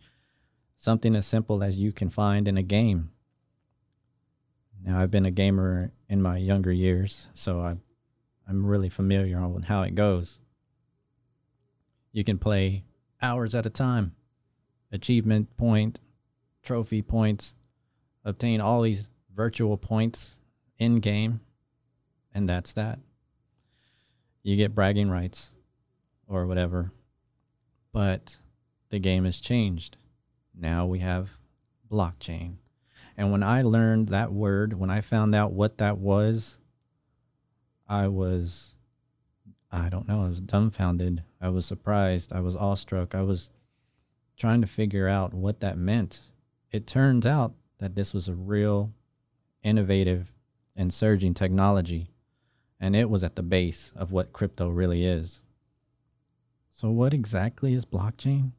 something 0.77 1.17
as 1.17 1.27
simple 1.27 1.63
as 1.63 1.77
you 1.77 1.93
can 1.93 2.11
find 2.11 2.47
in 2.47 2.59
a 2.59 2.63
game. 2.63 3.11
Now, 4.85 5.01
I've 5.01 5.11
been 5.11 5.27
a 5.27 5.31
gamer 5.31 5.93
in 6.09 6.23
my 6.23 6.37
younger 6.37 6.73
years, 6.73 7.29
so 7.35 7.61
I, 7.61 7.77
I'm 8.49 8.67
really 8.67 8.89
familiar 8.89 9.39
on 9.39 9.63
how 9.63 9.83
it 9.83 9.95
goes. 9.95 10.39
You 12.13 12.25
can 12.25 12.39
play 12.39 12.85
hours 13.23 13.55
at 13.55 13.67
a 13.67 13.71
time 13.71 14.15
achievement 14.93 15.57
point, 15.57 16.01
trophy 16.63 17.01
points, 17.01 17.55
obtain 18.25 18.61
all 18.61 18.83
these 18.83 19.09
virtual 19.33 19.77
points 19.77 20.40
in 20.81 20.99
game, 20.99 21.41
and 22.35 22.49
that's 22.49 22.73
that. 22.73 22.99
You 24.43 24.57
get 24.57 24.75
bragging 24.75 25.11
rights. 25.11 25.51
or 26.27 26.47
whatever. 26.47 26.93
But 27.93 28.37
the 28.91 29.01
game 29.01 29.25
has 29.25 29.41
changed. 29.41 29.97
Now 30.55 30.87
we 30.87 31.01
have 31.01 31.31
blockchain. 31.91 32.55
And 33.17 33.33
when 33.33 33.43
I 33.43 33.63
learned 33.63 34.09
that 34.09 34.33
word, 34.33 34.79
when 34.79 34.91
I 34.91 35.01
found 35.01 35.35
out 35.35 35.53
what 35.53 35.79
that 35.79 35.99
was, 35.99 36.57
I 37.89 38.07
was, 38.07 38.77
I 39.73 39.89
don't 39.89 40.07
know, 40.07 40.23
I 40.23 40.29
was 40.29 40.41
dumbfounded. 40.41 41.25
I 41.41 41.49
was 41.49 41.67
surprised. 41.67 42.33
I 42.33 42.41
was 42.41 42.55
awestruck. 42.55 43.15
I 43.15 43.23
was 43.23 43.51
trying 44.37 44.61
to 44.61 44.67
figure 44.69 45.09
out 45.09 45.35
what 45.35 45.61
that 45.61 45.77
meant. 45.77 46.21
It 46.71 46.87
turns 46.87 47.27
out 47.27 47.55
that 47.79 47.97
this 47.97 48.15
was 48.15 48.29
a 48.29 48.35
real 48.35 48.93
innovative 49.65 50.33
and 50.81 50.95
surging 50.95 51.35
technology, 51.35 52.09
and 52.81 52.97
it 52.97 53.11
was 53.11 53.23
at 53.23 53.37
the 53.37 53.43
base 53.43 53.93
of 53.95 54.13
what 54.13 54.33
crypto 54.33 54.71
really 54.71 55.05
is. 55.05 55.43
So, 56.71 56.89
what 56.89 57.13
exactly 57.13 57.75
is 57.75 57.85
blockchain? 57.85 58.53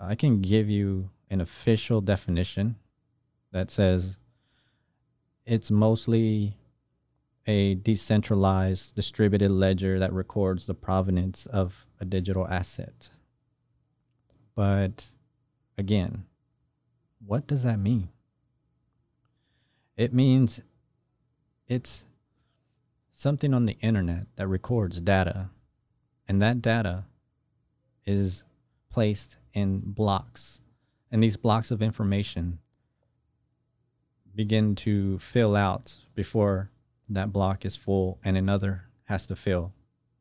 I 0.00 0.14
can 0.14 0.40
give 0.40 0.70
you 0.70 1.10
an 1.28 1.40
official 1.40 2.00
definition 2.00 2.76
that 3.50 3.72
says 3.72 4.18
it's 5.44 5.68
mostly 5.68 6.54
a 7.44 7.74
decentralized 7.74 8.94
distributed 8.94 9.50
ledger 9.50 9.98
that 9.98 10.12
records 10.12 10.66
the 10.66 10.74
provenance 10.74 11.44
of 11.46 11.86
a 11.98 12.04
digital 12.04 12.46
asset. 12.46 13.10
But 14.54 15.06
again, 15.76 16.26
what 17.26 17.48
does 17.48 17.64
that 17.64 17.80
mean? 17.80 18.10
It 19.96 20.14
means 20.14 20.60
it's 21.70 22.04
something 23.12 23.54
on 23.54 23.64
the 23.64 23.78
internet 23.80 24.26
that 24.34 24.48
records 24.48 25.00
data, 25.00 25.50
and 26.26 26.42
that 26.42 26.60
data 26.60 27.04
is 28.04 28.42
placed 28.90 29.36
in 29.54 29.80
blocks. 29.84 30.60
And 31.12 31.22
these 31.22 31.36
blocks 31.36 31.70
of 31.70 31.80
information 31.80 32.58
begin 34.34 34.74
to 34.74 35.20
fill 35.20 35.54
out 35.54 35.94
before 36.14 36.70
that 37.08 37.32
block 37.32 37.64
is 37.64 37.76
full 37.76 38.18
and 38.24 38.36
another 38.36 38.86
has 39.04 39.26
to 39.28 39.36
fill 39.36 39.72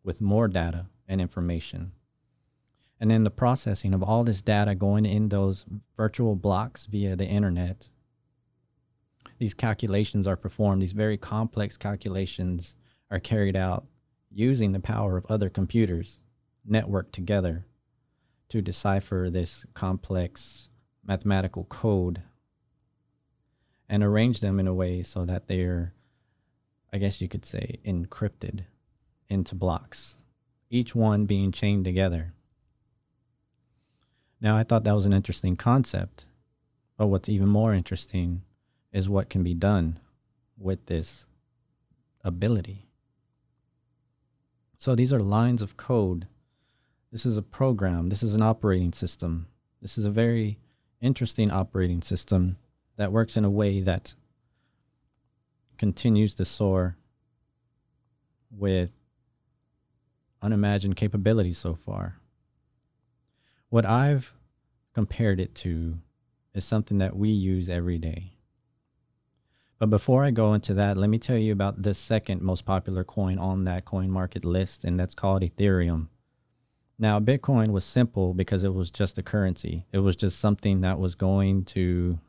with 0.03 0.21
more 0.21 0.47
data 0.47 0.85
and 1.07 1.19
information. 1.19 1.93
And 2.99 3.09
then 3.09 3.23
the 3.23 3.31
processing 3.31 3.95
of 3.95 4.03
all 4.03 4.23
this 4.23 4.43
data 4.43 4.75
going 4.75 5.05
in 5.05 5.29
those 5.29 5.65
virtual 5.97 6.35
blocks 6.35 6.85
via 6.85 7.15
the 7.15 7.25
internet, 7.25 7.89
these 9.39 9.53
calculations 9.53 10.27
are 10.27 10.35
performed, 10.35 10.81
these 10.81 10.91
very 10.91 11.17
complex 11.17 11.77
calculations 11.77 12.75
are 13.09 13.19
carried 13.19 13.55
out 13.55 13.85
using 14.29 14.73
the 14.73 14.79
power 14.79 15.17
of 15.17 15.25
other 15.25 15.49
computers 15.49 16.19
networked 16.69 17.13
together 17.13 17.65
to 18.49 18.61
decipher 18.61 19.29
this 19.31 19.65
complex 19.73 20.69
mathematical 21.05 21.63
code 21.63 22.21
and 23.87 24.03
arrange 24.03 24.41
them 24.41 24.59
in 24.59 24.67
a 24.67 24.73
way 24.73 25.01
so 25.01 25.25
that 25.25 25.47
they're, 25.47 25.93
I 26.91 26.97
guess 26.97 27.21
you 27.21 27.27
could 27.27 27.45
say, 27.45 27.79
encrypted 27.85 28.65
into 29.29 29.55
blocks, 29.55 30.15
each 30.69 30.93
one 30.93 31.25
being 31.25 31.51
chained 31.51 31.85
together. 31.85 32.33
Now, 34.41 34.57
I 34.57 34.63
thought 34.63 34.83
that 34.83 34.95
was 34.95 35.05
an 35.05 35.13
interesting 35.13 35.55
concept, 35.55 36.25
but 36.97 37.07
what's 37.07 37.29
even 37.29 37.47
more 37.47 37.73
interesting 37.73 38.43
is 38.91 39.09
what 39.09 39.29
can 39.29 39.43
be 39.43 39.53
done 39.53 39.99
with 40.57 40.85
this 40.87 41.25
ability. 42.23 42.87
So, 44.77 44.95
these 44.95 45.11
are 45.11 45.21
lines 45.21 45.61
of 45.61 45.77
code 45.77 46.27
this 47.11 47.25
is 47.25 47.37
a 47.37 47.41
program. 47.41 48.09
This 48.09 48.21
is 48.21 48.35
an 48.35 48.41
operating 48.41 48.93
system. 48.93 49.47
This 49.81 49.97
is 49.97 50.05
a 50.05 50.11
very 50.11 50.59
interesting 51.01 51.49
operating 51.49 52.01
system 52.01 52.57
that 52.97 53.11
works 53.11 53.35
in 53.35 53.45
a 53.45 53.49
way 53.49 53.81
that 53.81 54.13
continues 55.77 56.35
to 56.35 56.45
soar 56.45 56.97
with 58.51 58.91
unimagined 60.41 60.97
capabilities 60.97 61.57
so 61.57 61.73
far. 61.73 62.17
What 63.69 63.85
I've 63.85 64.33
compared 64.93 65.39
it 65.39 65.55
to 65.55 65.97
is 66.53 66.65
something 66.65 66.99
that 66.99 67.15
we 67.15 67.29
use 67.29 67.69
every 67.69 67.97
day. 67.97 68.33
But 69.79 69.89
before 69.89 70.25
I 70.25 70.31
go 70.31 70.53
into 70.53 70.73
that, 70.73 70.97
let 70.97 71.09
me 71.09 71.17
tell 71.17 71.37
you 71.37 71.53
about 71.53 71.81
the 71.81 71.93
second 71.93 72.41
most 72.41 72.65
popular 72.65 73.05
coin 73.05 73.39
on 73.39 73.63
that 73.63 73.85
coin 73.85 74.11
market 74.11 74.43
list, 74.43 74.83
and 74.83 74.99
that's 74.99 75.15
called 75.15 75.41
Ethereum. 75.41 76.07
Now, 77.01 77.21
Bitcoin 77.21 77.69
was 77.69 77.85
simple 77.85 78.33
because 78.33 78.65
it 78.65 78.73
was 78.73 78.91
just 78.91 79.17
a 79.17 79.23
currency. 79.23 79.85
It 79.93 79.99
was 79.99 80.17
just 80.17 80.37
something 80.37 80.81
that 80.81 80.99
was 80.99 81.15
going 81.15 81.63
to 81.65 82.19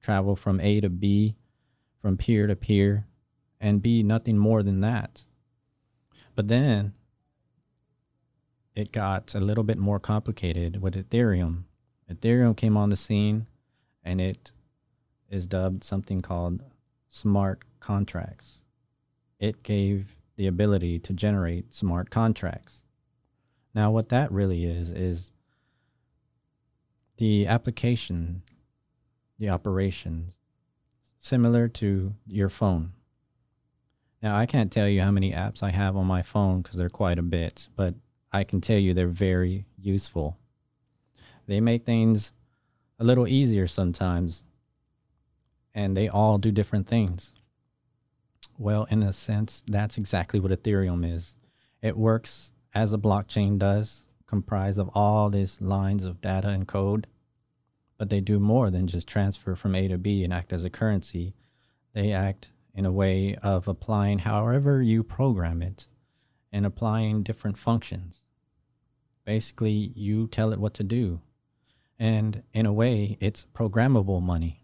travel 0.00 0.34
from 0.34 0.60
A 0.60 0.80
to 0.80 0.88
B, 0.88 1.36
from 2.00 2.16
peer 2.16 2.46
to 2.46 2.56
peer, 2.56 3.06
and 3.60 3.82
be 3.82 4.02
nothing 4.02 4.38
more 4.38 4.62
than 4.62 4.80
that. 4.80 5.24
But 6.34 6.48
then 6.48 6.94
it 8.74 8.92
got 8.92 9.34
a 9.34 9.40
little 9.40 9.62
bit 9.62 9.78
more 9.78 10.00
complicated 10.00 10.80
with 10.80 10.94
Ethereum. 10.94 11.64
Ethereum 12.10 12.56
came 12.56 12.78
on 12.78 12.88
the 12.88 12.96
scene 12.96 13.46
and 14.02 14.20
it 14.20 14.52
is 15.30 15.46
dubbed 15.46 15.84
something 15.84 16.22
called 16.22 16.62
smart 17.14 17.62
contracts. 17.78 18.58
It 19.38 19.62
gave 19.62 20.16
the 20.36 20.48
ability 20.48 20.98
to 20.98 21.12
generate 21.12 21.72
smart 21.72 22.10
contracts. 22.10 22.82
Now, 23.72 23.92
what 23.92 24.08
that 24.08 24.32
really 24.32 24.64
is, 24.64 24.90
is 24.90 25.30
the 27.18 27.46
application, 27.46 28.42
the 29.38 29.48
operations, 29.48 30.34
similar 31.20 31.68
to 31.68 32.14
your 32.26 32.48
phone. 32.48 32.94
Now, 34.20 34.36
I 34.36 34.46
can't 34.46 34.72
tell 34.72 34.88
you 34.88 35.00
how 35.00 35.12
many 35.12 35.30
apps 35.30 35.62
I 35.62 35.70
have 35.70 35.96
on 35.96 36.06
my 36.06 36.22
phone 36.22 36.62
because 36.62 36.78
they're 36.78 36.88
quite 36.88 37.20
a 37.20 37.22
bit, 37.22 37.68
but 37.76 37.94
I 38.32 38.42
can 38.42 38.60
tell 38.60 38.78
you 38.78 38.92
they're 38.92 39.06
very 39.06 39.66
useful. 39.78 40.36
They 41.46 41.60
make 41.60 41.86
things 41.86 42.32
a 42.98 43.04
little 43.04 43.28
easier 43.28 43.68
sometimes, 43.68 44.42
and 45.74 45.96
they 45.96 46.08
all 46.08 46.38
do 46.38 46.52
different 46.52 46.86
things. 46.86 47.32
Well, 48.56 48.86
in 48.90 49.02
a 49.02 49.12
sense, 49.12 49.62
that's 49.66 49.98
exactly 49.98 50.38
what 50.38 50.52
Ethereum 50.52 51.04
is. 51.10 51.34
It 51.82 51.96
works 51.96 52.52
as 52.72 52.92
a 52.92 52.98
blockchain 52.98 53.58
does, 53.58 54.02
comprised 54.26 54.78
of 54.78 54.90
all 54.94 55.30
these 55.30 55.60
lines 55.60 56.04
of 56.04 56.20
data 56.20 56.48
and 56.48 56.66
code. 56.66 57.06
But 57.98 58.10
they 58.10 58.20
do 58.20 58.40
more 58.40 58.70
than 58.70 58.86
just 58.86 59.08
transfer 59.08 59.54
from 59.54 59.74
A 59.74 59.88
to 59.88 59.98
B 59.98 60.24
and 60.24 60.32
act 60.32 60.52
as 60.52 60.64
a 60.64 60.70
currency. 60.70 61.34
They 61.92 62.12
act 62.12 62.50
in 62.74 62.84
a 62.84 62.92
way 62.92 63.36
of 63.42 63.68
applying 63.68 64.20
however 64.20 64.82
you 64.82 65.02
program 65.02 65.62
it 65.62 65.86
and 66.52 66.66
applying 66.66 67.22
different 67.22 67.58
functions. 67.58 68.22
Basically, 69.24 69.92
you 69.94 70.26
tell 70.26 70.52
it 70.52 70.58
what 70.58 70.74
to 70.74 70.84
do. 70.84 71.20
And 71.98 72.42
in 72.52 72.66
a 72.66 72.72
way, 72.72 73.16
it's 73.20 73.46
programmable 73.54 74.20
money. 74.20 74.63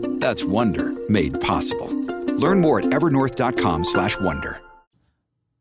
That's 0.21 0.43
Wonder 0.43 0.93
made 1.09 1.41
possible. 1.41 1.87
Learn 2.35 2.61
more 2.61 2.77
at 2.79 2.85
evernorth.com/wonder. 2.85 4.61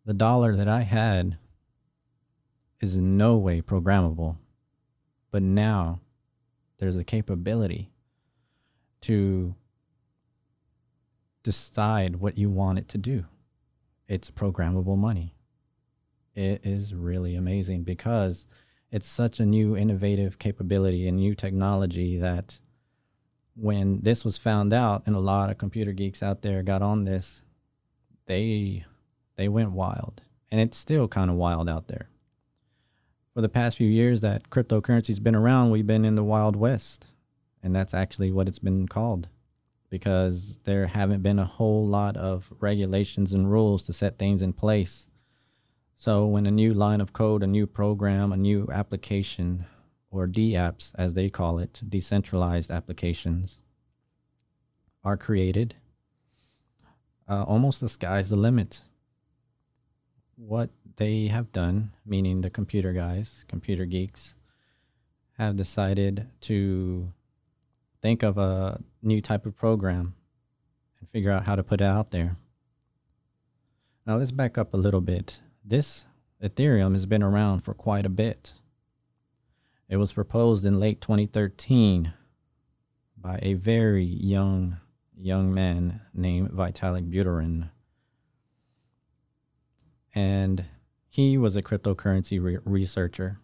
The 0.04 0.12
dollar 0.12 0.54
that 0.54 0.68
I 0.68 0.82
had 0.82 1.38
is 2.78 2.94
in 2.94 3.16
no 3.16 3.38
way 3.38 3.62
programmable. 3.62 4.36
But 5.30 5.42
now 5.42 6.02
there's 6.76 6.96
a 6.96 7.04
capability 7.04 7.90
to 9.00 9.54
decide 11.42 12.16
what 12.16 12.36
you 12.36 12.50
want 12.50 12.80
it 12.80 12.88
to 12.88 12.98
do. 12.98 13.24
It's 14.08 14.30
programmable 14.30 14.98
money. 14.98 15.34
It 16.34 16.66
is 16.66 16.94
really 16.94 17.34
amazing 17.34 17.84
because 17.84 18.46
it's 18.90 19.08
such 19.08 19.40
a 19.40 19.46
new 19.46 19.74
innovative 19.74 20.38
capability 20.38 21.08
and 21.08 21.16
new 21.16 21.34
technology 21.34 22.18
that 22.18 22.58
when 23.54 24.00
this 24.02 24.24
was 24.24 24.36
found 24.36 24.72
out 24.72 25.02
and 25.06 25.14
a 25.14 25.20
lot 25.20 25.50
of 25.50 25.58
computer 25.58 25.92
geeks 25.92 26.22
out 26.22 26.42
there 26.42 26.62
got 26.62 26.82
on 26.82 27.04
this, 27.04 27.42
they 28.26 28.84
they 29.36 29.48
went 29.48 29.72
wild. 29.72 30.22
And 30.50 30.60
it's 30.60 30.76
still 30.76 31.08
kind 31.08 31.30
of 31.30 31.36
wild 31.36 31.68
out 31.68 31.88
there. 31.88 32.08
For 33.34 33.40
the 33.40 33.48
past 33.48 33.76
few 33.76 33.88
years 33.88 34.20
that 34.20 34.50
cryptocurrency's 34.50 35.20
been 35.20 35.36
around, 35.36 35.70
we've 35.70 35.86
been 35.86 36.04
in 36.04 36.16
the 36.16 36.24
wild 36.24 36.56
west. 36.56 37.06
And 37.62 37.74
that's 37.74 37.94
actually 37.94 38.32
what 38.32 38.48
it's 38.48 38.58
been 38.58 38.88
called 38.88 39.28
because 39.90 40.58
there 40.64 40.86
haven't 40.86 41.22
been 41.22 41.38
a 41.38 41.44
whole 41.44 41.86
lot 41.86 42.16
of 42.16 42.52
regulations 42.60 43.32
and 43.32 43.50
rules 43.50 43.82
to 43.82 43.92
set 43.92 44.18
things 44.18 44.40
in 44.40 44.52
place. 44.52 45.08
So 45.96 46.26
when 46.26 46.46
a 46.46 46.50
new 46.50 46.72
line 46.72 47.00
of 47.00 47.12
code, 47.12 47.42
a 47.42 47.46
new 47.46 47.66
program, 47.66 48.32
a 48.32 48.36
new 48.36 48.68
application, 48.72 49.66
or 50.10 50.26
DApps 50.26 50.92
as 50.96 51.14
they 51.14 51.30
call 51.30 51.58
it, 51.58 51.80
decentralized 51.88 52.70
applications, 52.70 53.58
are 55.04 55.16
created, 55.16 55.76
uh, 57.28 57.44
almost 57.44 57.80
the 57.80 57.88
sky's 57.88 58.28
the 58.28 58.36
limit. 58.36 58.82
What 60.36 60.70
they 60.96 61.28
have 61.28 61.52
done, 61.52 61.92
meaning 62.04 62.40
the 62.40 62.50
computer 62.50 62.92
guys, 62.92 63.44
computer 63.48 63.84
geeks, 63.84 64.34
have 65.38 65.56
decided 65.56 66.28
to 66.40 67.12
think 68.02 68.22
of 68.22 68.36
a 68.36 68.80
new 69.02 69.20
type 69.20 69.46
of 69.46 69.56
program 69.56 70.14
and 70.98 71.08
figure 71.10 71.30
out 71.30 71.44
how 71.44 71.56
to 71.56 71.62
put 71.62 71.80
it 71.80 71.84
out 71.84 72.10
there. 72.10 72.36
Now 74.06 74.16
let's 74.16 74.32
back 74.32 74.58
up 74.58 74.74
a 74.74 74.78
little 74.78 75.00
bit. 75.00 75.40
This 75.64 76.04
Ethereum 76.42 76.94
has 76.94 77.06
been 77.06 77.22
around 77.22 77.60
for 77.60 77.74
quite 77.74 78.06
a 78.06 78.10
bit. 78.10 78.54
It 79.90 79.96
was 79.96 80.12
proposed 80.12 80.64
in 80.64 80.78
late 80.78 81.00
2013 81.00 82.12
by 83.16 83.40
a 83.42 83.54
very 83.54 84.04
young 84.04 84.76
young 85.16 85.52
man 85.52 86.00
named 86.14 86.50
Vitalik 86.50 87.10
Buterin. 87.10 87.70
And 90.14 90.64
he 91.08 91.36
was 91.36 91.56
a 91.56 91.62
cryptocurrency 91.62 92.40
re- 92.40 92.58
researcher. 92.64 93.40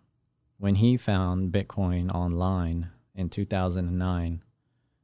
When 0.57 0.77
he 0.77 0.97
found 0.97 1.53
Bitcoin 1.53 2.15
online 2.15 2.91
in 3.17 3.29
2009, 3.29 4.41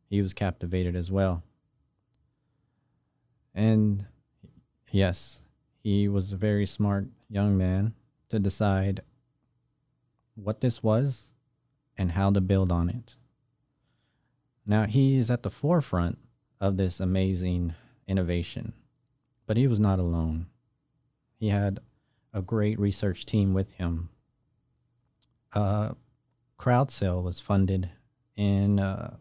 he 0.08 0.22
was 0.22 0.32
captivated 0.32 0.94
as 0.94 1.10
well. 1.10 1.42
And 3.52 4.06
yes, 4.92 5.42
he 5.82 6.06
was 6.06 6.32
a 6.32 6.36
very 6.36 6.66
smart 6.66 7.08
young 7.28 7.58
man 7.58 7.94
to 8.28 8.38
decide 8.38 9.02
what 10.36 10.60
this 10.60 10.84
was 10.84 11.31
and 12.02 12.10
how 12.10 12.32
to 12.32 12.40
build 12.40 12.72
on 12.72 12.88
it. 12.88 13.14
Now, 14.66 14.86
he 14.86 15.16
is 15.16 15.30
at 15.30 15.44
the 15.44 15.50
forefront 15.50 16.18
of 16.60 16.76
this 16.76 16.98
amazing 16.98 17.74
innovation, 18.08 18.72
but 19.46 19.56
he 19.56 19.68
was 19.68 19.78
not 19.78 20.00
alone. 20.00 20.46
He 21.38 21.50
had 21.50 21.78
a 22.34 22.42
great 22.42 22.80
research 22.80 23.24
team 23.24 23.54
with 23.54 23.70
him. 23.74 24.08
Uh, 25.52 25.92
CrowdSale 26.58 27.22
was 27.22 27.38
funded 27.38 27.88
in 28.34 28.80
uh, 28.80 29.16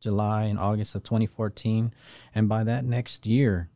July 0.00 0.44
and 0.44 0.58
August 0.58 0.94
of 0.94 1.02
2014. 1.02 1.92
And 2.34 2.48
by 2.48 2.64
that 2.64 2.86
next 2.86 3.26
year, 3.26 3.68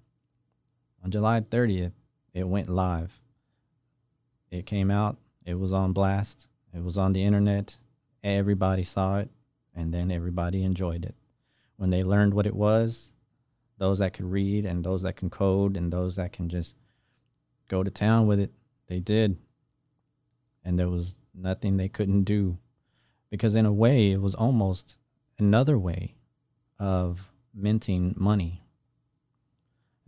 on 1.05 1.11
July 1.11 1.43
30th, 1.43 1.93
it 2.33 2.49
went 2.49 2.71
live. 2.71 3.21
It 4.51 4.65
came 4.65 4.91
out, 4.91 5.19
it 5.45 5.59
was 5.59 5.75
on 5.75 5.93
blast, 5.93 6.49
it 6.73 6.83
was 6.83 6.97
on 6.97 7.13
the 7.13 7.23
internet. 7.23 7.77
Everybody 8.27 8.83
saw 8.83 9.19
it, 9.19 9.31
and 9.73 9.95
then 9.95 10.11
everybody 10.11 10.65
enjoyed 10.65 11.05
it. 11.05 11.15
When 11.77 11.91
they 11.91 12.03
learned 12.03 12.35
what 12.35 12.49
it 12.49 12.57
was, 12.57 13.13
those 13.79 14.01
that 14.01 14.15
could 14.15 14.25
read 14.25 14.65
and 14.65 14.83
those 14.83 15.03
that 15.03 15.15
can 15.15 15.31
code 15.31 15.77
and 15.77 15.93
those 15.93 16.17
that 16.17 16.33
can 16.33 16.49
just 16.49 16.75
go 17.69 17.85
to 17.85 17.91
town 17.91 18.27
with 18.27 18.41
it, 18.41 18.51
they 18.89 18.99
did. 18.99 19.39
And 20.65 20.77
there 20.77 20.89
was 20.89 21.15
nothing 21.33 21.77
they 21.77 21.89
couldn't 21.89 22.25
do. 22.25 22.59
Because 23.31 23.55
in 23.55 23.65
a 23.65 23.73
way, 23.73 24.11
it 24.11 24.21
was 24.21 24.35
almost 24.35 24.97
another 25.39 25.79
way 25.79 26.17
of 26.81 27.31
minting 27.55 28.13
money. 28.17 28.65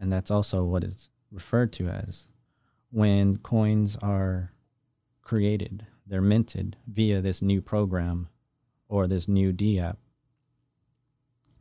And 0.01 0.13
that's 0.13 0.33
also 0.33 0.65
what 0.65 0.83
it's 0.83 1.09
referred 1.31 1.73
to 1.75 1.87
as 1.87 2.27
when 2.91 3.37
coins 3.37 3.97
are 4.03 4.51
created, 5.23 5.87
they're 6.09 6.23
minted 6.23 6.77
via 6.87 7.21
this 7.21 7.43
new 7.43 7.61
program 7.61 8.29
or 8.89 9.07
this 9.07 9.29
new 9.29 9.53
DApp. 9.53 9.97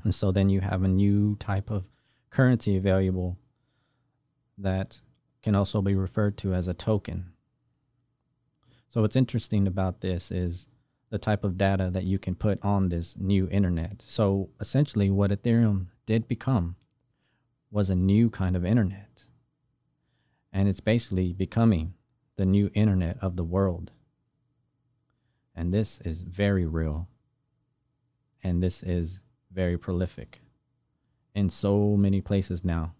And 0.03 0.15
so 0.15 0.31
then 0.31 0.49
you 0.49 0.61
have 0.61 0.83
a 0.83 0.87
new 0.87 1.35
type 1.35 1.69
of 1.69 1.83
currency 2.29 2.77
available 2.77 3.37
that 4.57 5.01
can 5.43 5.55
also 5.55 5.81
be 5.81 5.95
referred 5.95 6.37
to 6.37 6.53
as 6.53 6.67
a 6.67 6.73
token. 6.73 7.31
So 8.89 9.01
what's 9.01 9.15
interesting 9.15 9.67
about 9.67 10.01
this 10.01 10.31
is 10.31 10.67
the 11.09 11.17
type 11.17 11.43
of 11.43 11.57
data 11.57 11.89
that 11.91 12.03
you 12.03 12.19
can 12.19 12.35
put 12.35 12.63
on 12.63 12.89
this 12.89 13.15
new 13.17 13.47
internet. 13.49 14.03
So 14.07 14.49
essentially, 14.59 15.09
what 15.09 15.31
Ethereum 15.31 15.87
did 16.05 16.27
become 16.27 16.75
was 17.71 17.89
a 17.89 17.95
new 17.95 18.29
kind 18.29 18.55
of 18.55 18.65
internet. 18.65 19.23
And 20.51 20.67
it's 20.67 20.79
basically 20.79 21.33
becoming 21.33 21.93
the 22.37 22.45
new 22.45 22.69
internet 22.73 23.17
of 23.21 23.35
the 23.35 23.43
world. 23.43 23.91
And 25.57 25.73
this 25.73 25.99
is 26.05 26.21
very 26.21 26.67
real. 26.67 27.09
And 28.43 28.61
this 28.61 28.83
is 28.83 29.19
very 29.51 29.75
prolific 29.75 30.39
in 31.33 31.49
so 31.49 31.97
many 31.97 32.21
places 32.21 32.63
now. 32.63 32.93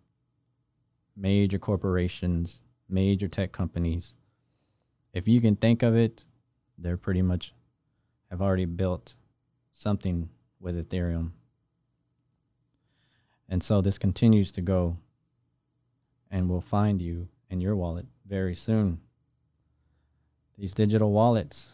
Major 1.15 1.59
corporations, 1.59 2.59
major 2.89 3.27
tech 3.27 3.51
companies. 3.51 4.15
If 5.13 5.27
you 5.27 5.39
can 5.39 5.55
think 5.55 5.83
of 5.83 5.95
it, 5.95 6.25
they're 6.79 6.97
pretty 6.97 7.21
much 7.21 7.53
have 8.31 8.41
already 8.41 8.65
built 8.65 9.15
something 9.71 10.29
with 10.59 10.75
Ethereum. 10.75 11.31
And 13.47 13.63
so 13.63 13.81
this 13.81 13.99
continues 13.99 14.51
to 14.53 14.61
go 14.61 14.97
and 16.31 16.49
will 16.49 16.61
find 16.61 17.01
you 17.01 17.29
in 17.51 17.61
your 17.61 17.75
wallet 17.75 18.07
very 18.27 18.55
soon. 18.55 18.99
These 20.57 20.73
digital 20.73 21.11
wallets, 21.11 21.73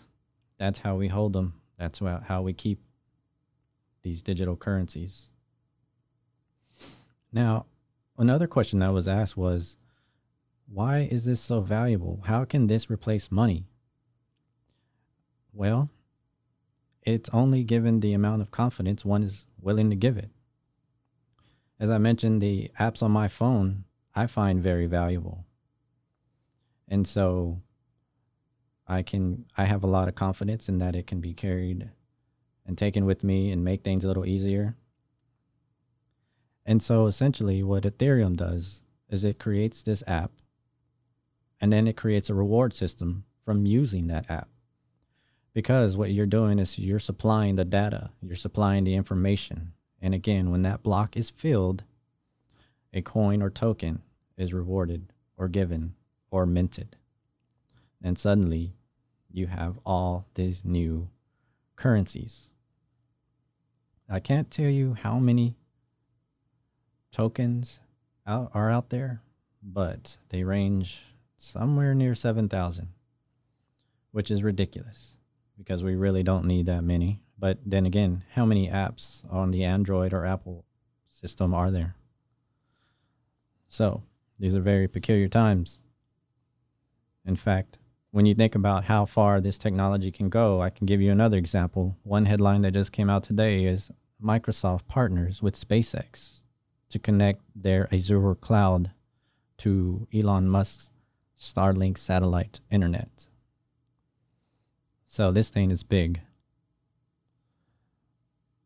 that's 0.63 0.79
how 0.79 0.95
we 0.95 1.09
hold 1.09 1.33
them. 1.33 1.55
That's 1.77 1.99
how 1.99 2.41
we 2.41 2.53
keep 2.53 2.79
these 4.01 4.21
digital 4.21 4.55
currencies. 4.55 5.29
Now, 7.33 7.65
another 8.17 8.47
question 8.47 8.79
that 8.79 8.93
was 8.93 9.05
asked 9.05 9.35
was 9.35 9.75
why 10.71 10.99
is 11.11 11.25
this 11.25 11.41
so 11.41 11.59
valuable? 11.59 12.21
How 12.27 12.45
can 12.45 12.67
this 12.67 12.89
replace 12.89 13.29
money? 13.29 13.65
Well, 15.51 15.89
it's 17.01 17.29
only 17.33 17.65
given 17.65 17.99
the 17.99 18.13
amount 18.13 18.41
of 18.41 18.49
confidence 18.49 19.03
one 19.03 19.23
is 19.23 19.45
willing 19.59 19.89
to 19.89 19.97
give 19.97 20.17
it. 20.17 20.29
As 21.77 21.89
I 21.89 21.97
mentioned, 21.97 22.41
the 22.41 22.71
apps 22.79 23.03
on 23.03 23.11
my 23.11 23.27
phone 23.27 23.83
I 24.15 24.27
find 24.27 24.63
very 24.63 24.85
valuable. 24.85 25.43
And 26.87 27.05
so 27.05 27.61
I 28.93 29.01
can 29.01 29.45
I 29.57 29.65
have 29.65 29.83
a 29.83 29.87
lot 29.87 30.07
of 30.07 30.15
confidence 30.15 30.69
in 30.69 30.77
that 30.77 30.95
it 30.95 31.07
can 31.07 31.19
be 31.19 31.33
carried 31.33 31.89
and 32.65 32.77
taken 32.77 33.05
with 33.05 33.23
me 33.23 33.51
and 33.51 33.63
make 33.63 33.83
things 33.83 34.03
a 34.03 34.07
little 34.07 34.25
easier. 34.25 34.75
And 36.65 36.81
so 36.81 37.07
essentially 37.07 37.63
what 37.63 37.83
Ethereum 37.83 38.37
does 38.37 38.81
is 39.09 39.23
it 39.23 39.39
creates 39.39 39.81
this 39.81 40.03
app 40.07 40.31
and 41.59 41.73
then 41.73 41.87
it 41.87 41.97
creates 41.97 42.29
a 42.29 42.33
reward 42.33 42.73
system 42.73 43.25
from 43.43 43.65
using 43.65 44.07
that 44.07 44.29
app 44.29 44.49
because 45.53 45.97
what 45.97 46.11
you're 46.11 46.25
doing 46.25 46.59
is 46.59 46.79
you're 46.79 46.99
supplying 46.99 47.55
the 47.55 47.65
data, 47.65 48.11
you're 48.21 48.35
supplying 48.35 48.83
the 48.83 48.95
information. 48.95 49.73
And 50.01 50.13
again, 50.13 50.51
when 50.51 50.61
that 50.63 50.83
block 50.83 51.17
is 51.17 51.29
filled, 51.29 51.83
a 52.93 53.01
coin 53.01 53.41
or 53.41 53.49
token 53.49 54.01
is 54.37 54.53
rewarded 54.53 55.11
or 55.37 55.47
given 55.47 55.95
or 56.31 56.45
minted. 56.45 56.95
And 58.01 58.17
suddenly 58.17 58.73
you 59.33 59.47
have 59.47 59.79
all 59.85 60.27
these 60.35 60.63
new 60.63 61.09
currencies. 61.75 62.49
I 64.07 64.19
can't 64.19 64.51
tell 64.51 64.69
you 64.69 64.93
how 64.93 65.17
many 65.17 65.55
tokens 67.11 67.79
out, 68.27 68.51
are 68.53 68.69
out 68.69 68.89
there, 68.89 69.21
but 69.61 70.17
they 70.29 70.43
range 70.43 71.01
somewhere 71.35 71.93
near 71.93 72.13
7,000, 72.15 72.89
which 74.11 74.29
is 74.29 74.43
ridiculous 74.43 75.17
because 75.57 75.83
we 75.83 75.95
really 75.95 76.23
don't 76.23 76.45
need 76.45 76.67
that 76.67 76.83
many. 76.83 77.19
But 77.39 77.57
then 77.65 77.85
again, 77.85 78.23
how 78.33 78.45
many 78.45 78.69
apps 78.69 79.29
on 79.31 79.51
the 79.51 79.63
Android 79.63 80.13
or 80.13 80.25
Apple 80.25 80.63
system 81.09 81.53
are 81.53 81.71
there? 81.71 81.95
So 83.67 84.03
these 84.37 84.55
are 84.55 84.61
very 84.61 84.87
peculiar 84.87 85.27
times. 85.27 85.79
In 87.25 87.35
fact, 87.35 87.79
when 88.13 88.27
you 88.27 88.35
think 88.35 88.53
about 88.53 88.83
how 88.83 89.07
far 89.07 89.41
this 89.41 89.57
technology 89.57 90.11
can 90.11 90.29
go, 90.29 90.61
I 90.61 90.69
can 90.69 90.85
give 90.85 91.01
you 91.01 91.11
another 91.11 91.35
example. 91.35 91.97
One 92.03 92.25
headline 92.25 92.61
that 92.61 92.75
just 92.75 92.91
came 92.91 93.09
out 93.09 93.23
today 93.23 93.65
is 93.65 93.89
Microsoft 94.23 94.85
partners 94.87 95.41
with 95.41 95.59
SpaceX 95.59 96.39
to 96.89 96.99
connect 96.99 97.41
their 97.55 97.91
Azure 97.91 98.35
cloud 98.35 98.91
to 99.57 100.07
Elon 100.13 100.47
Musk's 100.47 100.91
Starlink 101.35 101.97
satellite 101.97 102.59
internet. 102.69 103.25
So 105.07 105.31
this 105.31 105.49
thing 105.49 105.71
is 105.71 105.81
big. 105.81 106.21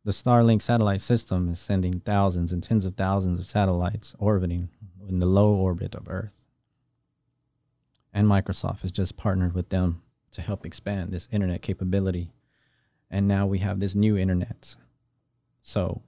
The 0.03 0.12
Starlink 0.12 0.62
satellite 0.62 0.99
system 0.99 1.53
is 1.53 1.60
sending 1.60 2.01
thousands 2.01 2.51
and 2.51 2.62
tens 2.62 2.83
of 2.83 2.95
thousands 2.95 3.39
of 3.39 3.47
satellites 3.47 4.13
orbiting 4.19 4.71
in 5.07 5.19
the 5.19 5.25
low 5.25 5.53
orbit 5.53 5.95
of 5.95 6.10
Earth. 6.10 6.46
And 8.17 8.27
Microsoft 8.27 8.82
has 8.82 8.91
just 8.91 9.15
partnered 9.15 9.53
with 9.53 9.69
them 9.69 10.01
to 10.32 10.41
help 10.41 10.65
expand 10.65 11.12
this 11.12 11.27
internet 11.32 11.62
capability. 11.62 12.34
And 13.12 13.27
now 13.27 13.45
we 13.45 13.60
have 13.60 13.80
this 13.80 13.93
new 13.93 14.17
internet. 14.17 14.75
So, 15.62 16.01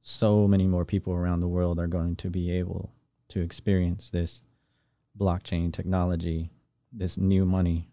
so 0.00 0.46
many 0.46 0.68
more 0.68 0.84
people 0.84 1.12
around 1.12 1.40
the 1.40 1.48
world 1.48 1.80
are 1.80 1.88
going 1.88 2.14
to 2.16 2.30
be 2.30 2.52
able 2.52 2.92
to 3.30 3.40
experience 3.40 4.10
this 4.10 4.42
blockchain 5.18 5.72
technology, 5.72 6.52
this 6.92 7.16
new 7.16 7.44
money. 7.44 7.88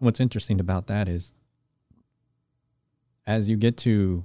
And 0.00 0.06
what's 0.06 0.18
interesting 0.18 0.58
about 0.58 0.88
that 0.88 1.06
is 1.06 1.30
as 3.28 3.48
you 3.48 3.56
get 3.56 3.76
to 3.76 4.24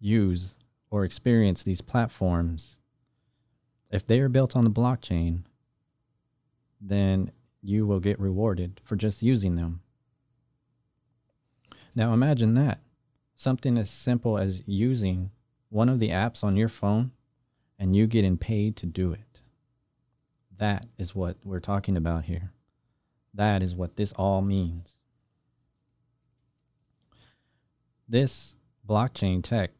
use 0.00 0.56
or 0.90 1.04
experience 1.04 1.62
these 1.62 1.82
platforms, 1.82 2.78
if 3.92 4.04
they 4.04 4.18
are 4.18 4.28
built 4.28 4.56
on 4.56 4.64
the 4.64 4.70
blockchain, 4.72 5.44
then 6.80 7.30
you 7.62 7.86
will 7.86 8.00
get 8.00 8.20
rewarded 8.20 8.80
for 8.84 8.96
just 8.96 9.22
using 9.22 9.56
them. 9.56 9.80
Now 11.94 12.12
imagine 12.12 12.54
that 12.54 12.80
something 13.36 13.78
as 13.78 13.88
simple 13.88 14.36
as 14.36 14.62
using 14.66 15.30
one 15.70 15.88
of 15.88 16.00
the 16.00 16.10
apps 16.10 16.42
on 16.42 16.56
your 16.56 16.68
phone 16.68 17.12
and 17.78 17.94
you 17.94 18.06
getting 18.06 18.36
paid 18.36 18.76
to 18.76 18.86
do 18.86 19.12
it. 19.12 19.40
That 20.58 20.86
is 20.98 21.14
what 21.14 21.36
we're 21.44 21.60
talking 21.60 21.96
about 21.96 22.24
here. 22.24 22.52
That 23.32 23.62
is 23.62 23.76
what 23.76 23.96
this 23.96 24.12
all 24.12 24.42
means. 24.42 24.94
This 28.08 28.56
blockchain 28.88 29.42
tech 29.42 29.70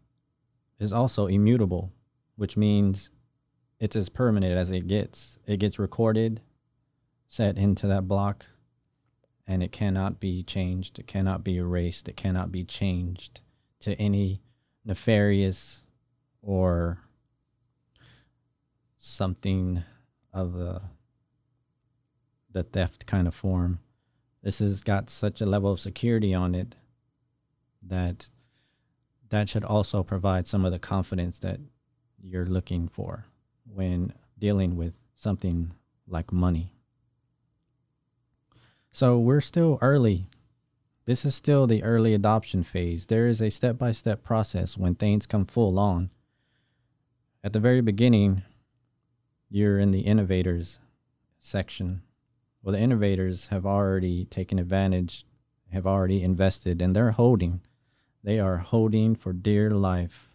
is 0.78 0.92
also 0.92 1.26
immutable, 1.26 1.92
which 2.36 2.56
means 2.56 3.10
it's 3.80 3.96
as 3.96 4.08
permanent 4.08 4.56
as 4.56 4.70
it 4.70 4.86
gets. 4.86 5.38
It 5.46 5.56
gets 5.56 5.78
recorded, 5.78 6.40
set 7.28 7.58
into 7.58 7.86
that 7.86 8.08
block, 8.08 8.46
and 9.46 9.62
it 9.62 9.72
cannot 9.72 10.18
be 10.18 10.42
changed. 10.42 10.98
It 10.98 11.06
cannot 11.06 11.44
be 11.44 11.56
erased. 11.56 12.08
It 12.08 12.16
cannot 12.16 12.50
be 12.50 12.64
changed 12.64 13.40
to 13.80 13.94
any 13.94 14.40
nefarious 14.84 15.82
or 16.42 16.98
something 18.96 19.82
of 20.32 20.54
the 20.54 20.80
the 22.50 22.62
theft 22.62 23.06
kind 23.06 23.28
of 23.28 23.34
form. 23.34 23.78
This 24.42 24.60
has 24.60 24.82
got 24.82 25.10
such 25.10 25.40
a 25.40 25.46
level 25.46 25.70
of 25.70 25.80
security 25.80 26.32
on 26.32 26.54
it 26.54 26.74
that 27.82 28.28
that 29.28 29.48
should 29.48 29.64
also 29.64 30.02
provide 30.02 30.46
some 30.46 30.64
of 30.64 30.72
the 30.72 30.78
confidence 30.78 31.38
that 31.40 31.60
you're 32.20 32.46
looking 32.46 32.88
for 32.88 33.26
when 33.64 34.12
dealing 34.38 34.76
with 34.76 34.94
something 35.14 35.72
like 36.06 36.32
money. 36.32 36.72
So 38.98 39.16
we're 39.16 39.40
still 39.40 39.78
early. 39.80 40.26
This 41.04 41.24
is 41.24 41.32
still 41.32 41.68
the 41.68 41.84
early 41.84 42.14
adoption 42.14 42.64
phase. 42.64 43.06
There 43.06 43.28
is 43.28 43.40
a 43.40 43.48
step 43.48 43.78
by 43.78 43.92
step 43.92 44.24
process 44.24 44.76
when 44.76 44.96
things 44.96 45.24
come 45.24 45.46
full 45.46 45.78
on. 45.78 46.10
At 47.44 47.52
the 47.52 47.60
very 47.60 47.80
beginning, 47.80 48.42
you're 49.48 49.78
in 49.78 49.92
the 49.92 50.00
innovators 50.00 50.80
section. 51.38 52.02
Well, 52.60 52.72
the 52.72 52.80
innovators 52.80 53.46
have 53.52 53.64
already 53.64 54.24
taken 54.24 54.58
advantage, 54.58 55.24
have 55.70 55.86
already 55.86 56.24
invested, 56.24 56.82
and 56.82 56.96
they're 56.96 57.12
holding. 57.12 57.60
They 58.24 58.40
are 58.40 58.56
holding 58.56 59.14
for 59.14 59.32
dear 59.32 59.70
life. 59.70 60.28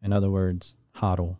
In 0.00 0.12
other 0.12 0.30
words, 0.30 0.76
hodl. 0.98 1.38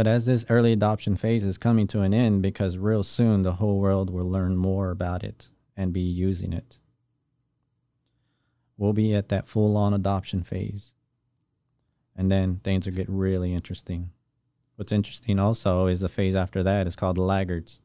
But 0.00 0.06
as 0.06 0.24
this 0.24 0.46
early 0.48 0.72
adoption 0.72 1.14
phase 1.14 1.44
is 1.44 1.58
coming 1.58 1.86
to 1.88 2.00
an 2.00 2.14
end, 2.14 2.40
because 2.40 2.78
real 2.78 3.02
soon 3.02 3.42
the 3.42 3.56
whole 3.56 3.78
world 3.78 4.08
will 4.08 4.24
learn 4.24 4.56
more 4.56 4.90
about 4.90 5.22
it 5.22 5.50
and 5.76 5.92
be 5.92 6.00
using 6.00 6.54
it, 6.54 6.78
we'll 8.78 8.94
be 8.94 9.14
at 9.14 9.28
that 9.28 9.46
full 9.46 9.76
on 9.76 9.92
adoption 9.92 10.42
phase. 10.42 10.94
And 12.16 12.32
then 12.32 12.62
things 12.64 12.86
will 12.86 12.94
get 12.94 13.10
really 13.10 13.52
interesting. 13.52 14.08
What's 14.76 14.90
interesting 14.90 15.38
also 15.38 15.84
is 15.84 16.00
the 16.00 16.08
phase 16.08 16.34
after 16.34 16.62
that 16.62 16.86
is 16.86 16.96
called 16.96 17.18
the 17.18 17.22
laggards. 17.22 17.82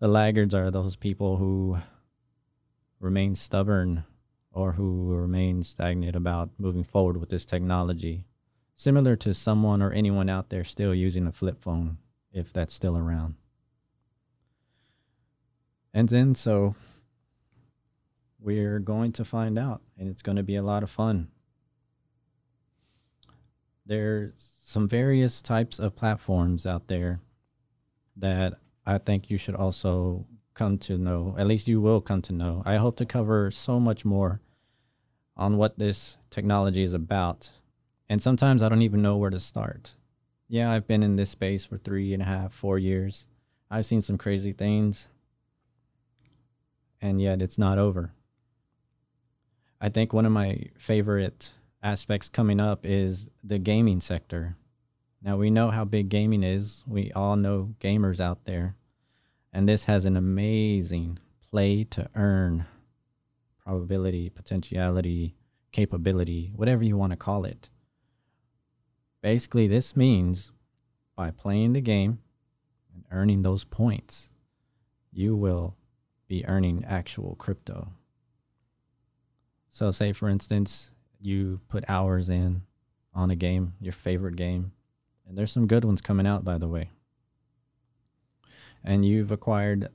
The 0.00 0.08
laggards 0.08 0.54
are 0.54 0.70
those 0.70 0.96
people 0.96 1.38
who 1.38 1.78
remain 3.00 3.36
stubborn 3.36 4.04
or 4.52 4.72
who 4.72 5.14
remain 5.14 5.62
stagnant 5.62 6.14
about 6.14 6.50
moving 6.58 6.84
forward 6.84 7.16
with 7.16 7.30
this 7.30 7.46
technology 7.46 8.26
similar 8.76 9.16
to 9.16 9.34
someone 9.34 9.82
or 9.82 9.90
anyone 9.92 10.28
out 10.28 10.50
there 10.50 10.64
still 10.64 10.94
using 10.94 11.26
a 11.26 11.32
flip 11.32 11.62
phone, 11.62 11.98
if 12.32 12.52
that's 12.52 12.74
still 12.74 12.96
around. 12.96 13.34
And 15.94 16.08
then, 16.10 16.34
so 16.34 16.74
we're 18.38 18.78
going 18.78 19.12
to 19.12 19.24
find 19.24 19.58
out, 19.58 19.80
and 19.98 20.08
it's 20.08 20.22
going 20.22 20.36
to 20.36 20.42
be 20.42 20.56
a 20.56 20.62
lot 20.62 20.82
of 20.82 20.90
fun. 20.90 21.28
There's 23.86 24.32
some 24.64 24.88
various 24.88 25.40
types 25.40 25.78
of 25.78 25.96
platforms 25.96 26.66
out 26.66 26.88
there 26.88 27.20
that 28.16 28.54
I 28.84 28.98
think 28.98 29.30
you 29.30 29.38
should 29.38 29.54
also 29.54 30.26
come 30.54 30.76
to 30.78 30.98
know. 30.98 31.34
At 31.38 31.46
least 31.46 31.68
you 31.68 31.80
will 31.80 32.00
come 32.00 32.20
to 32.22 32.32
know. 32.32 32.62
I 32.66 32.76
hope 32.76 32.96
to 32.96 33.06
cover 33.06 33.50
so 33.50 33.80
much 33.80 34.04
more 34.04 34.40
on 35.36 35.56
what 35.56 35.78
this 35.78 36.16
technology 36.30 36.82
is 36.82 36.94
about 36.94 37.50
and 38.08 38.22
sometimes 38.22 38.62
I 38.62 38.68
don't 38.68 38.82
even 38.82 39.02
know 39.02 39.16
where 39.16 39.30
to 39.30 39.40
start. 39.40 39.94
Yeah, 40.48 40.70
I've 40.70 40.86
been 40.86 41.02
in 41.02 41.16
this 41.16 41.30
space 41.30 41.64
for 41.64 41.78
three 41.78 42.12
and 42.12 42.22
a 42.22 42.26
half, 42.26 42.52
four 42.52 42.78
years. 42.78 43.26
I've 43.70 43.86
seen 43.86 44.02
some 44.02 44.16
crazy 44.16 44.52
things, 44.52 45.08
and 47.00 47.20
yet 47.20 47.42
it's 47.42 47.58
not 47.58 47.78
over. 47.78 48.12
I 49.80 49.88
think 49.88 50.12
one 50.12 50.24
of 50.24 50.32
my 50.32 50.60
favorite 50.78 51.52
aspects 51.82 52.28
coming 52.28 52.60
up 52.60 52.80
is 52.84 53.28
the 53.42 53.58
gaming 53.58 54.00
sector. 54.00 54.56
Now, 55.22 55.36
we 55.36 55.50
know 55.50 55.70
how 55.70 55.84
big 55.84 56.08
gaming 56.08 56.44
is, 56.44 56.84
we 56.86 57.10
all 57.12 57.36
know 57.36 57.74
gamers 57.80 58.20
out 58.20 58.44
there, 58.44 58.76
and 59.52 59.68
this 59.68 59.84
has 59.84 60.04
an 60.04 60.16
amazing 60.16 61.18
play 61.50 61.84
to 61.84 62.08
earn 62.14 62.66
probability, 63.58 64.30
potentiality, 64.30 65.34
capability, 65.72 66.52
whatever 66.54 66.84
you 66.84 66.96
want 66.96 67.10
to 67.10 67.16
call 67.16 67.44
it. 67.44 67.68
Basically, 69.22 69.66
this 69.66 69.96
means 69.96 70.52
by 71.16 71.30
playing 71.30 71.72
the 71.72 71.80
game 71.80 72.20
and 72.94 73.04
earning 73.10 73.42
those 73.42 73.64
points, 73.64 74.28
you 75.12 75.34
will 75.34 75.74
be 76.28 76.46
earning 76.46 76.84
actual 76.86 77.34
crypto. 77.36 77.88
So, 79.70 79.90
say 79.90 80.12
for 80.12 80.28
instance, 80.28 80.92
you 81.20 81.60
put 81.68 81.84
hours 81.88 82.30
in 82.30 82.62
on 83.14 83.30
a 83.30 83.36
game, 83.36 83.74
your 83.80 83.92
favorite 83.92 84.36
game, 84.36 84.72
and 85.26 85.36
there's 85.36 85.52
some 85.52 85.66
good 85.66 85.84
ones 85.84 86.00
coming 86.00 86.26
out, 86.26 86.44
by 86.44 86.58
the 86.58 86.68
way. 86.68 86.90
And 88.84 89.04
you've 89.04 89.32
acquired 89.32 89.88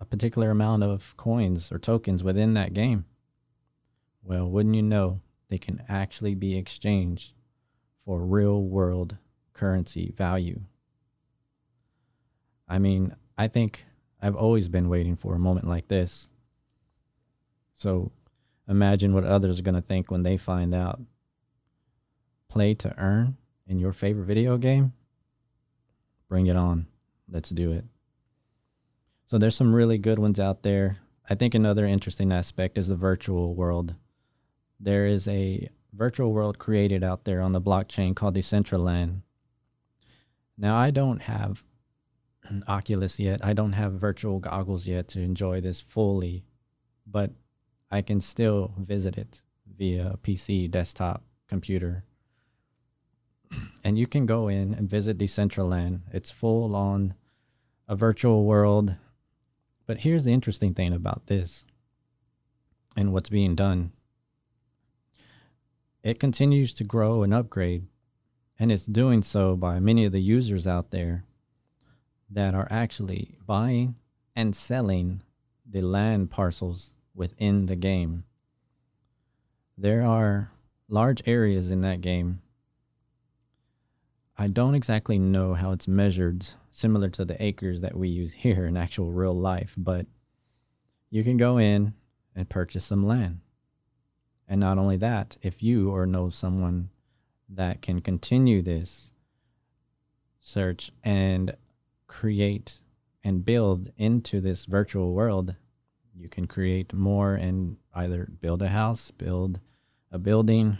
a 0.00 0.04
particular 0.04 0.50
amount 0.50 0.82
of 0.82 1.16
coins 1.16 1.70
or 1.72 1.78
tokens 1.78 2.22
within 2.24 2.54
that 2.54 2.74
game. 2.74 3.04
Well, 4.22 4.50
wouldn't 4.50 4.74
you 4.74 4.82
know, 4.82 5.20
they 5.48 5.58
can 5.58 5.82
actually 5.88 6.34
be 6.34 6.56
exchanged 6.56 7.32
for 8.10 8.18
real 8.18 8.60
world 8.60 9.16
currency 9.52 10.12
value. 10.16 10.62
I 12.66 12.80
mean, 12.80 13.14
I 13.38 13.46
think 13.46 13.84
I've 14.20 14.34
always 14.34 14.66
been 14.66 14.88
waiting 14.88 15.14
for 15.14 15.36
a 15.36 15.38
moment 15.38 15.68
like 15.68 15.86
this. 15.86 16.28
So 17.76 18.10
imagine 18.68 19.14
what 19.14 19.22
others 19.22 19.60
are 19.60 19.62
going 19.62 19.76
to 19.76 19.80
think 19.80 20.10
when 20.10 20.24
they 20.24 20.36
find 20.36 20.74
out. 20.74 21.00
Play 22.48 22.74
to 22.74 22.92
earn 22.98 23.36
in 23.68 23.78
your 23.78 23.92
favorite 23.92 24.26
video 24.26 24.58
game? 24.58 24.92
Bring 26.28 26.48
it 26.48 26.56
on. 26.56 26.88
Let's 27.30 27.50
do 27.50 27.70
it. 27.70 27.84
So 29.26 29.38
there's 29.38 29.54
some 29.54 29.72
really 29.72 29.98
good 29.98 30.18
ones 30.18 30.40
out 30.40 30.64
there. 30.64 30.98
I 31.28 31.36
think 31.36 31.54
another 31.54 31.86
interesting 31.86 32.32
aspect 32.32 32.76
is 32.76 32.88
the 32.88 32.96
virtual 32.96 33.54
world. 33.54 33.94
There 34.80 35.06
is 35.06 35.28
a 35.28 35.68
virtual 35.92 36.32
world 36.32 36.58
created 36.58 37.02
out 37.02 37.24
there 37.24 37.40
on 37.40 37.52
the 37.52 37.60
blockchain 37.60 38.14
called 38.14 38.36
Decentraland. 38.36 39.22
Now, 40.56 40.76
I 40.76 40.90
don't 40.90 41.22
have 41.22 41.62
an 42.44 42.62
Oculus 42.68 43.18
yet. 43.18 43.44
I 43.44 43.52
don't 43.52 43.72
have 43.72 43.94
virtual 43.94 44.38
goggles 44.38 44.86
yet 44.86 45.08
to 45.08 45.20
enjoy 45.20 45.60
this 45.60 45.80
fully, 45.80 46.44
but 47.06 47.32
I 47.90 48.02
can 48.02 48.20
still 48.20 48.74
visit 48.78 49.16
it 49.16 49.42
via 49.76 50.18
PC, 50.22 50.70
desktop, 50.70 51.22
computer. 51.48 52.04
And 53.82 53.98
you 53.98 54.06
can 54.06 54.26
go 54.26 54.48
in 54.48 54.74
and 54.74 54.90
visit 54.90 55.16
Decentraland. 55.16 56.00
It's 56.12 56.30
full 56.30 56.76
on 56.76 57.14
a 57.88 57.96
virtual 57.96 58.44
world 58.44 58.94
but 59.90 60.02
here's 60.02 60.22
the 60.22 60.32
interesting 60.32 60.72
thing 60.72 60.92
about 60.92 61.26
this 61.26 61.64
and 62.96 63.12
what's 63.12 63.28
being 63.28 63.56
done 63.56 63.90
it 66.02 66.18
continues 66.18 66.72
to 66.74 66.84
grow 66.84 67.22
and 67.22 67.34
upgrade, 67.34 67.86
and 68.58 68.72
it's 68.72 68.86
doing 68.86 69.22
so 69.22 69.56
by 69.56 69.78
many 69.80 70.04
of 70.04 70.12
the 70.12 70.20
users 70.20 70.66
out 70.66 70.90
there 70.90 71.24
that 72.30 72.54
are 72.54 72.68
actually 72.70 73.36
buying 73.46 73.96
and 74.34 74.54
selling 74.54 75.22
the 75.68 75.82
land 75.82 76.30
parcels 76.30 76.92
within 77.14 77.66
the 77.66 77.76
game. 77.76 78.24
There 79.76 80.02
are 80.02 80.50
large 80.88 81.22
areas 81.26 81.70
in 81.70 81.80
that 81.82 82.00
game. 82.00 82.40
I 84.36 84.46
don't 84.46 84.74
exactly 84.74 85.18
know 85.18 85.54
how 85.54 85.72
it's 85.72 85.88
measured 85.88 86.46
similar 86.70 87.10
to 87.10 87.24
the 87.24 87.42
acres 87.42 87.80
that 87.82 87.96
we 87.96 88.08
use 88.08 88.32
here 88.32 88.64
in 88.66 88.76
actual 88.76 89.10
real 89.10 89.34
life, 89.34 89.74
but 89.76 90.06
you 91.10 91.22
can 91.24 91.36
go 91.36 91.58
in 91.58 91.92
and 92.34 92.48
purchase 92.48 92.84
some 92.84 93.06
land. 93.06 93.40
And 94.50 94.60
not 94.60 94.76
only 94.76 94.98
that, 94.98 95.38
if 95.40 95.62
you 95.62 95.90
or 95.90 96.04
know 96.04 96.28
someone 96.28 96.90
that 97.48 97.80
can 97.80 98.02
continue 98.02 98.60
this 98.60 99.12
search 100.40 100.90
and 101.02 101.56
create 102.06 102.80
and 103.24 103.44
build 103.44 103.90
into 103.96 104.42
this 104.42 104.66
virtual 104.66 105.14
world, 105.14 105.54
you 106.14 106.28
can 106.28 106.46
create 106.46 106.92
more 106.92 107.34
and 107.34 107.78
either 107.94 108.28
build 108.42 108.60
a 108.60 108.68
house, 108.68 109.10
build 109.10 109.60
a 110.12 110.18
building, 110.18 110.76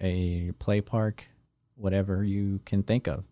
a 0.00 0.52
play 0.60 0.80
park, 0.80 1.26
whatever 1.74 2.22
you 2.22 2.60
can 2.64 2.84
think 2.84 3.08
of 3.08 3.24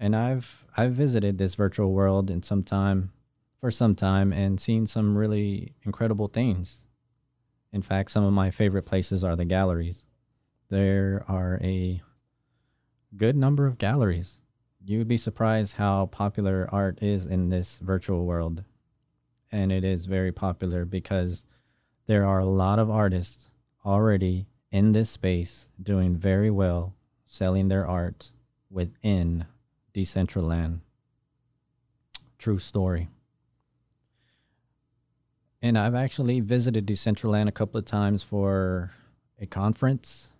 and 0.00 0.16
I've 0.16 0.64
I've 0.76 0.92
visited 0.92 1.36
this 1.36 1.54
virtual 1.54 1.92
world 1.92 2.30
in 2.30 2.42
some 2.42 2.64
time 2.64 3.12
for 3.60 3.70
some 3.70 3.94
time 3.94 4.32
and 4.32 4.58
seen 4.58 4.86
some 4.86 5.16
really 5.16 5.74
incredible 5.82 6.26
things. 6.26 6.78
In 7.72 7.82
fact, 7.82 8.10
some 8.10 8.24
of 8.24 8.32
my 8.32 8.50
favorite 8.50 8.82
places 8.82 9.22
are 9.22 9.36
the 9.36 9.44
galleries. 9.44 10.06
There 10.68 11.24
are 11.28 11.58
a 11.62 12.02
good 13.16 13.36
number 13.36 13.66
of 13.66 13.78
galleries. 13.78 14.40
You 14.84 14.98
would 14.98 15.08
be 15.08 15.16
surprised 15.16 15.74
how 15.74 16.06
popular 16.06 16.68
art 16.72 17.02
is 17.02 17.26
in 17.26 17.50
this 17.50 17.78
virtual 17.82 18.24
world. 18.24 18.64
And 19.52 19.72
it 19.72 19.84
is 19.84 20.06
very 20.06 20.32
popular 20.32 20.84
because 20.84 21.44
there 22.06 22.24
are 22.24 22.38
a 22.38 22.46
lot 22.46 22.78
of 22.78 22.90
artists 22.90 23.50
already 23.84 24.46
in 24.70 24.92
this 24.92 25.10
space 25.10 25.68
doing 25.82 26.16
very 26.16 26.50
well 26.50 26.94
selling 27.26 27.68
their 27.68 27.86
art 27.86 28.32
within 28.70 29.46
Decentraland. 29.94 30.80
True 32.38 32.58
story. 32.58 33.08
And 35.62 35.76
I've 35.76 35.94
actually 35.94 36.40
visited 36.40 36.86
Decentraland 36.86 37.48
a 37.48 37.52
couple 37.52 37.78
of 37.78 37.84
times 37.84 38.22
for 38.22 38.92
a 39.38 39.46
conference. 39.46 40.30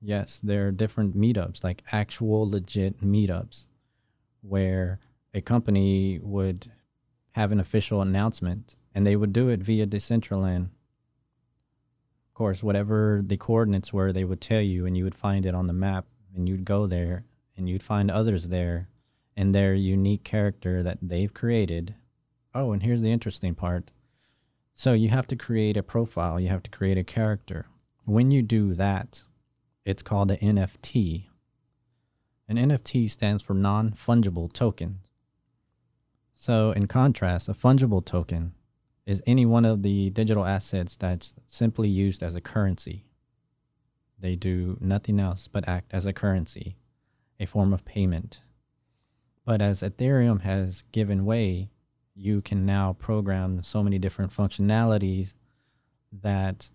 Yes, 0.00 0.40
there 0.42 0.68
are 0.68 0.72
different 0.72 1.16
meetups, 1.16 1.62
like 1.62 1.82
actual 1.92 2.48
legit 2.48 3.00
meetups, 3.00 3.66
where 4.40 4.98
a 5.34 5.40
company 5.40 6.18
would 6.22 6.72
have 7.32 7.52
an 7.52 7.60
official 7.60 8.00
announcement 8.00 8.76
and 8.94 9.06
they 9.06 9.16
would 9.16 9.32
do 9.32 9.48
it 9.48 9.60
via 9.60 9.86
Decentraland. 9.86 10.64
Of 12.28 12.34
course, 12.34 12.62
whatever 12.62 13.22
the 13.24 13.36
coordinates 13.36 13.92
were, 13.92 14.12
they 14.12 14.24
would 14.24 14.40
tell 14.40 14.60
you, 14.60 14.86
and 14.86 14.96
you 14.96 15.04
would 15.04 15.14
find 15.14 15.46
it 15.46 15.54
on 15.54 15.66
the 15.66 15.72
map, 15.72 16.06
and 16.34 16.48
you'd 16.48 16.64
go 16.64 16.86
there 16.86 17.24
and 17.56 17.68
you'd 17.68 17.82
find 17.82 18.10
others 18.10 18.48
there 18.48 18.88
and 19.36 19.54
their 19.54 19.74
unique 19.74 20.24
character 20.24 20.82
that 20.82 20.98
they've 21.02 21.32
created. 21.32 21.94
Oh, 22.54 22.72
and 22.72 22.82
here's 22.82 23.02
the 23.02 23.12
interesting 23.12 23.54
part. 23.54 23.90
So 24.74 24.92
you 24.92 25.10
have 25.10 25.26
to 25.28 25.36
create 25.36 25.76
a 25.76 25.82
profile, 25.82 26.40
you 26.40 26.48
have 26.48 26.62
to 26.64 26.70
create 26.70 26.98
a 26.98 27.04
character. 27.04 27.66
When 28.04 28.30
you 28.30 28.42
do 28.42 28.74
that, 28.74 29.22
it's 29.84 30.02
called 30.02 30.30
an 30.30 30.38
NFT. 30.38 31.26
An 32.48 32.56
NFT 32.56 33.10
stands 33.10 33.42
for 33.42 33.54
non 33.54 33.92
fungible 33.92 34.52
token. 34.52 35.00
So, 36.34 36.72
in 36.72 36.86
contrast, 36.88 37.48
a 37.48 37.54
fungible 37.54 38.04
token 38.04 38.54
is 39.06 39.22
any 39.26 39.46
one 39.46 39.64
of 39.64 39.82
the 39.82 40.10
digital 40.10 40.44
assets 40.44 40.96
that's 40.96 41.32
simply 41.46 41.88
used 41.88 42.22
as 42.22 42.34
a 42.34 42.40
currency. 42.40 43.04
They 44.18 44.36
do 44.36 44.78
nothing 44.80 45.18
else 45.20 45.48
but 45.48 45.68
act 45.68 45.92
as 45.92 46.06
a 46.06 46.12
currency 46.12 46.76
a 47.42 47.46
form 47.46 47.72
of 47.72 47.84
payment. 47.84 48.40
But 49.44 49.60
as 49.60 49.82
Ethereum 49.82 50.42
has 50.42 50.84
given 50.92 51.24
way, 51.24 51.70
you 52.14 52.42
can 52.42 52.66
now 52.66 52.92
program 52.94 53.62
so 53.62 53.82
many 53.82 53.98
different 53.98 54.32
functionalities 54.32 55.34
that 56.12 56.70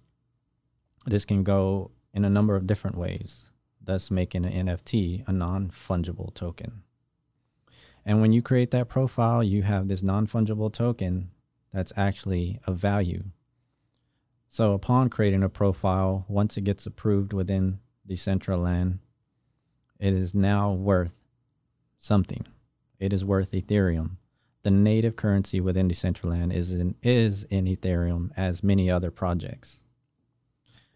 this 1.06 1.26
can 1.26 1.43
go 1.43 1.91
in 2.13 2.26
a 2.26 2.30
number 2.30 2.56
of 2.56 2.67
different 2.67 2.97
ways, 2.97 3.45
thus 3.84 4.10
making 4.10 4.45
an 4.45 4.67
NFT 4.67 5.28
a 5.28 5.32
non 5.32 5.69
fungible 5.69 6.34
token. 6.34 6.84
And 8.06 8.21
when 8.21 8.32
you 8.32 8.41
create 8.41 8.71
that 8.71 8.88
profile, 8.88 9.43
you 9.43 9.63
have 9.63 9.88
this 9.88 10.02
non 10.02 10.28
fungible 10.28 10.73
token 10.73 11.32
that's 11.73 11.93
actually 11.95 12.60
of 12.65 12.78
value. 12.78 13.23
So 14.47 14.73
upon 14.73 15.10
creating 15.10 15.43
a 15.43 15.50
profile, 15.50 16.26
once 16.28 16.58
it 16.58 16.63
gets 16.63 16.86
approved 16.86 17.34
within 17.34 17.80
Decentraland, 18.10 19.00
it 20.00 20.13
is 20.13 20.34
now 20.34 20.71
worth 20.71 21.21
something. 22.00 22.45
It 23.00 23.12
is 23.12 23.26
worth 23.26 23.52
Ethereum. 23.52 24.12
The 24.63 24.72
native 24.72 25.15
currency 25.15 25.60
within 25.62 25.88
Decentraland 25.88 26.54
is 26.54 26.72
in, 26.74 26.96
is 27.02 27.43
in 27.46 27.65
Ethereum 27.65 28.32
as 28.36 28.63
many 28.63 28.89
other 28.89 29.12
projects. 29.12 29.78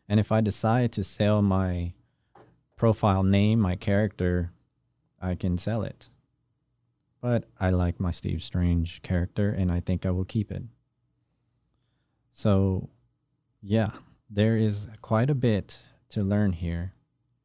And 0.09 0.19
if 0.19 0.31
I 0.31 0.41
decide 0.41 0.91
to 0.93 1.03
sell 1.03 1.41
my 1.41 1.93
profile 2.75 3.23
name, 3.23 3.59
my 3.59 3.75
character, 3.75 4.51
I 5.21 5.35
can 5.35 5.57
sell 5.57 5.83
it. 5.83 6.09
But 7.21 7.45
I 7.59 7.69
like 7.69 7.99
my 7.99 8.11
Steve 8.11 8.41
Strange 8.43 9.01
character 9.03 9.51
and 9.51 9.71
I 9.71 9.79
think 9.79 10.05
I 10.05 10.11
will 10.11 10.25
keep 10.25 10.51
it. 10.51 10.63
So, 12.33 12.89
yeah, 13.61 13.91
there 14.29 14.57
is 14.57 14.87
quite 15.01 15.29
a 15.29 15.35
bit 15.35 15.79
to 16.09 16.23
learn 16.23 16.53
here 16.53 16.93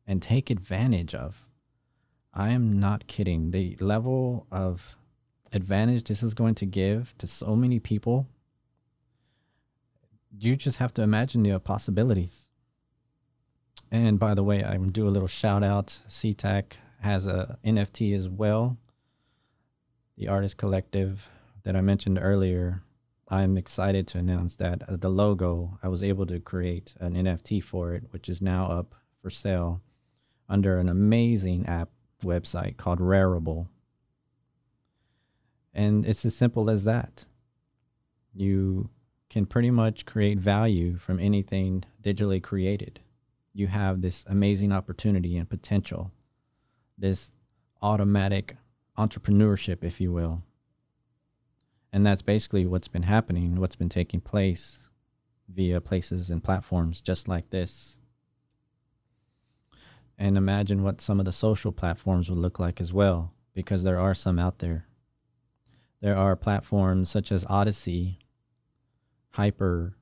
and 0.06 0.22
take 0.22 0.50
advantage 0.50 1.14
of. 1.14 1.44
I 2.32 2.50
am 2.50 2.80
not 2.80 3.06
kidding. 3.06 3.50
The 3.50 3.76
level 3.80 4.46
of 4.50 4.95
advantage 5.56 6.04
this 6.04 6.22
is 6.22 6.34
going 6.34 6.54
to 6.56 6.66
give 6.66 7.14
to 7.18 7.26
so 7.26 7.56
many 7.56 7.80
people, 7.80 8.28
you 10.38 10.54
just 10.54 10.78
have 10.78 10.94
to 10.94 11.02
imagine 11.02 11.42
the 11.42 11.58
possibilities. 11.58 12.42
And 13.90 14.18
by 14.18 14.34
the 14.34 14.42
way, 14.42 14.64
I'm 14.64 14.92
do 14.92 15.06
a 15.06 15.10
little 15.10 15.28
shout 15.28 15.62
out. 15.62 16.00
CTAC 16.08 16.72
has 17.00 17.26
a 17.26 17.58
NFT 17.64 18.14
as 18.14 18.28
well. 18.28 18.76
The 20.16 20.28
artist 20.28 20.56
collective 20.56 21.28
that 21.64 21.76
I 21.76 21.80
mentioned 21.80 22.18
earlier. 22.20 22.82
I'm 23.28 23.58
excited 23.58 24.06
to 24.08 24.18
announce 24.18 24.54
that 24.56 24.88
uh, 24.88 24.96
the 24.96 25.08
logo 25.08 25.78
I 25.82 25.88
was 25.88 26.02
able 26.02 26.26
to 26.26 26.38
create 26.38 26.94
an 27.00 27.14
NFT 27.14 27.62
for 27.62 27.92
it, 27.92 28.04
which 28.10 28.28
is 28.28 28.40
now 28.40 28.66
up 28.70 28.94
for 29.20 29.30
sale 29.30 29.82
under 30.48 30.78
an 30.78 30.88
amazing 30.88 31.66
app 31.66 31.90
website 32.22 32.76
called 32.76 33.00
Rarible. 33.00 33.66
And 35.76 36.06
it's 36.06 36.24
as 36.24 36.34
simple 36.34 36.70
as 36.70 36.84
that. 36.84 37.26
You 38.34 38.88
can 39.28 39.46
pretty 39.46 39.70
much 39.70 40.06
create 40.06 40.38
value 40.38 40.96
from 40.96 41.20
anything 41.20 41.84
digitally 42.02 42.42
created. 42.42 43.00
You 43.52 43.66
have 43.66 44.00
this 44.00 44.24
amazing 44.26 44.72
opportunity 44.72 45.36
and 45.36 45.48
potential, 45.48 46.10
this 46.96 47.30
automatic 47.82 48.56
entrepreneurship, 48.98 49.84
if 49.84 50.00
you 50.00 50.12
will. 50.12 50.42
And 51.92 52.04
that's 52.04 52.22
basically 52.22 52.66
what's 52.66 52.88
been 52.88 53.04
happening, 53.04 53.56
what's 53.60 53.76
been 53.76 53.88
taking 53.88 54.20
place 54.20 54.88
via 55.48 55.80
places 55.80 56.30
and 56.30 56.42
platforms 56.42 57.00
just 57.00 57.28
like 57.28 57.50
this 57.50 57.98
and 60.18 60.36
imagine 60.36 60.82
what 60.82 61.00
some 61.00 61.18
of 61.18 61.26
the 61.26 61.32
social 61.32 61.72
platforms 61.72 62.30
would 62.30 62.38
look 62.38 62.58
like 62.58 62.80
as 62.80 62.92
well, 62.92 63.32
because 63.54 63.82
there 63.82 64.00
are 64.00 64.14
some 64.14 64.38
out 64.38 64.60
there. 64.60 64.86
There 66.00 66.16
are 66.16 66.36
platforms 66.36 67.08
such 67.08 67.32
as 67.32 67.44
Odysee, 67.44 68.18
Hyper, 69.30 69.96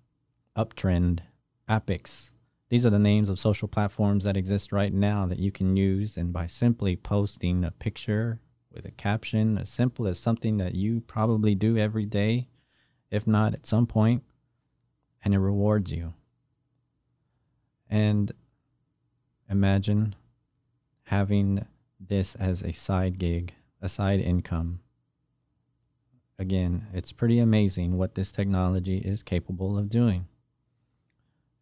Uptrennd, 0.57 1.20
Apix. 1.68 2.32
These 2.68 2.84
are 2.84 2.90
the 2.90 2.99
names 2.99 3.28
of 3.28 3.38
social 3.38 3.68
platforms 3.68 4.24
that 4.24 4.36
exist 4.36 4.72
right 4.72 4.92
now 4.92 5.26
that 5.26 5.38
you 5.38 5.53
can 5.53 5.76
use. 5.76 6.16
And 6.16 6.32
by 6.32 6.47
simply 6.47 6.97
posting 6.97 7.64
a 7.64 7.70
picture 7.70 8.40
with 8.72 8.84
a 8.84 8.90
caption 8.90 9.57
as 9.57 9.70
simple 9.70 10.07
as 10.09 10.18
something 10.18 10.59
that 10.59 10.74
you 10.74 11.01
probably 11.01 11.55
do 11.55 11.78
every 11.78 12.07
day, 12.07 12.49
if 13.11 13.26
not 13.26 13.55
at 13.55 13.66
some 13.66 13.86
point, 13.86 14.24
and 15.24 15.32
it 15.32 15.38
rewards 15.38 15.92
you. 15.92 16.14
And 17.88 18.32
imagine 19.49 20.16
having 21.05 21.64
this 22.01 22.34
as 22.34 22.62
a 22.62 22.72
side 22.72 23.18
gig, 23.18 23.55
a 23.80 23.88
side 23.88 24.20
income. 24.20 24.80
Again, 26.39 26.89
it's 26.93 27.12
pretty 27.12 27.39
amazing 27.39 27.97
what 27.97 28.14
this 28.14 28.32
technology 28.32 28.99
is 28.99 29.22
capable 29.22 29.78
of 29.78 29.89
doing. 29.89 30.26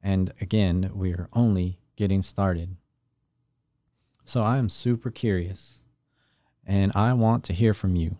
And 0.03 0.33
again, 0.41 0.91
we 0.95 1.13
are 1.13 1.29
only 1.33 1.79
getting 1.97 2.23
started. 2.23 2.77
So 4.25 4.43
I 4.43 4.59
am 4.59 4.69
super 4.69 5.11
curious 5.11 5.81
and 6.67 6.93
I 6.95 7.13
want 7.13 7.45
to 7.45 7.53
hear 7.53 7.75
from 7.75 7.97
you. 7.97 8.17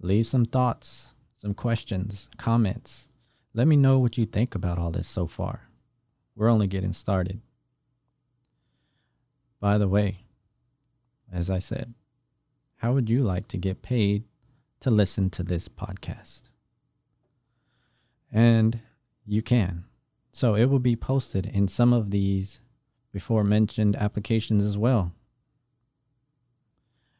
Leave 0.00 0.26
some 0.26 0.46
thoughts, 0.46 1.10
some 1.36 1.54
questions, 1.54 2.30
comments. 2.38 3.08
Let 3.52 3.68
me 3.68 3.76
know 3.76 3.98
what 3.98 4.16
you 4.16 4.26
think 4.26 4.54
about 4.54 4.78
all 4.78 4.90
this 4.90 5.08
so 5.08 5.26
far. 5.26 5.68
We're 6.34 6.48
only 6.48 6.66
getting 6.66 6.92
started. 6.92 7.40
By 9.60 9.76
the 9.76 9.88
way, 9.88 10.24
as 11.30 11.50
I 11.50 11.58
said, 11.58 11.94
how 12.76 12.94
would 12.94 13.10
you 13.10 13.22
like 13.22 13.46
to 13.48 13.58
get 13.58 13.82
paid 13.82 14.24
to 14.80 14.90
listen 14.90 15.30
to 15.30 15.42
this 15.42 15.68
podcast? 15.68 16.42
And 18.32 18.80
you 19.26 19.42
can. 19.42 19.84
So 20.32 20.54
it 20.54 20.66
will 20.66 20.78
be 20.78 20.96
posted 20.96 21.46
in 21.46 21.68
some 21.68 21.92
of 21.92 22.10
these 22.10 22.60
before 23.12 23.44
mentioned 23.44 23.96
applications 23.96 24.64
as 24.64 24.78
well. 24.78 25.12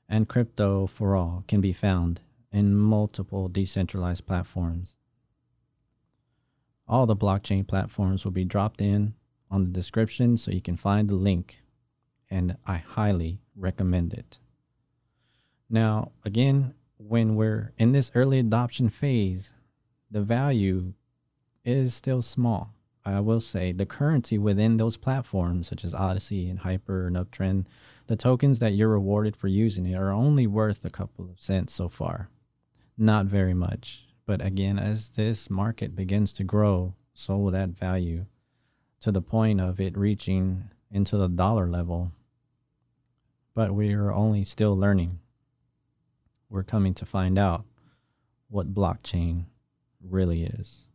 And 0.09 0.29
crypto 0.29 0.87
for 0.87 1.15
all 1.15 1.45
can 1.47 1.61
be 1.61 1.73
found 1.73 2.21
in 2.53 2.75
multiple 2.75 3.49
decentralized 3.49 4.27
platforms. 4.27 4.95
All 6.89 7.07
the 7.07 7.17
blockchain 7.17 7.67
platforms 7.67 8.25
will 8.25 8.33
be 8.33 8.45
dropped 8.45 8.81
in 8.81 9.15
on 9.51 9.65
the 9.65 9.71
description 9.71 10.37
so 10.37 10.51
you 10.51 10.61
can 10.61 10.77
find 10.77 11.09
the 11.09 11.15
link, 11.15 11.61
and 12.29 12.57
I 12.67 12.79
highly 12.79 13.41
recommend 13.55 14.13
it. 14.13 14.39
Now, 15.69 16.11
again, 16.25 16.75
when 17.07 17.35
we're 17.35 17.73
in 17.79 17.93
this 17.93 18.11
early 18.15 18.39
adoption 18.39 18.89
phase, 18.89 19.53
the 20.11 20.21
value 20.21 20.93
is 21.65 21.95
still 21.95 22.21
small. 22.21 22.75
I 23.05 23.21
will 23.21 23.41
say 23.41 23.73
the 23.73 23.87
currency 23.87 24.37
within 24.37 24.77
those 24.77 24.99
platforms, 24.99 25.69
such 25.69 25.85
as 25.85 25.95
Odysee 25.95 26.51
and 26.51 26.59
Hyper 26.59 27.07
and 27.07 27.17
Uptrennd, 27.17 27.65
the 28.07 28.17
tokens 28.17 28.59
that 28.59 28.75
you're 28.75 28.89
rewarded 28.89 29.37
for 29.37 29.49
using 29.49 29.87
it 29.87 29.95
are 29.95 30.13
only 30.13 30.47
worth 30.47 30.85
a 30.85 30.91
couple 30.91 31.25
of 31.25 31.41
cents 31.41 31.73
so 31.73 31.89
far. 31.89 32.29
Not 32.99 33.27
very 33.27 33.55
much. 33.55 34.05
But 34.27 34.45
again, 34.45 34.79
as 34.79 35.11
this 35.11 35.49
market 35.49 35.97
begins 35.97 36.35
to 36.35 36.45
grow, 36.45 36.95
so 37.15 37.39
will 37.39 37.51
that 37.53 37.71
value 37.71 38.27
to 39.01 39.11
the 39.11 39.23
point 39.23 39.61
of 39.61 39.81
it 39.81 39.97
reaching 39.97 40.71
into 40.91 41.17
the 41.17 41.29
dollar 41.29 41.67
level. 41.67 42.13
But 43.55 43.75
we 43.75 43.95
are 43.95 44.13
only 44.13 44.45
still 44.45 44.77
learning. 44.77 45.21
We're 46.51 46.65
coming 46.65 46.95
to 46.95 47.07
find 47.07 47.39
out 47.39 47.65
what 48.49 48.75
blockchain 48.75 49.45
really 50.03 50.43
is. 50.43 50.87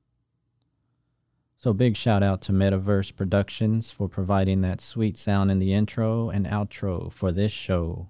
So, 1.57 1.71
big 1.71 1.95
shout 1.95 2.21
out 2.21 2.41
to 2.43 2.51
Metaverse 2.51 3.15
Productions 3.15 3.91
for 3.91 4.09
providing 4.09 4.59
that 4.61 4.81
sweet 4.81 5.17
sound 5.17 5.49
in 5.49 5.59
the 5.59 5.73
intro 5.73 6.29
and 6.29 6.45
outro 6.45 7.11
for 7.11 7.31
this 7.31 7.53
show. 7.53 8.09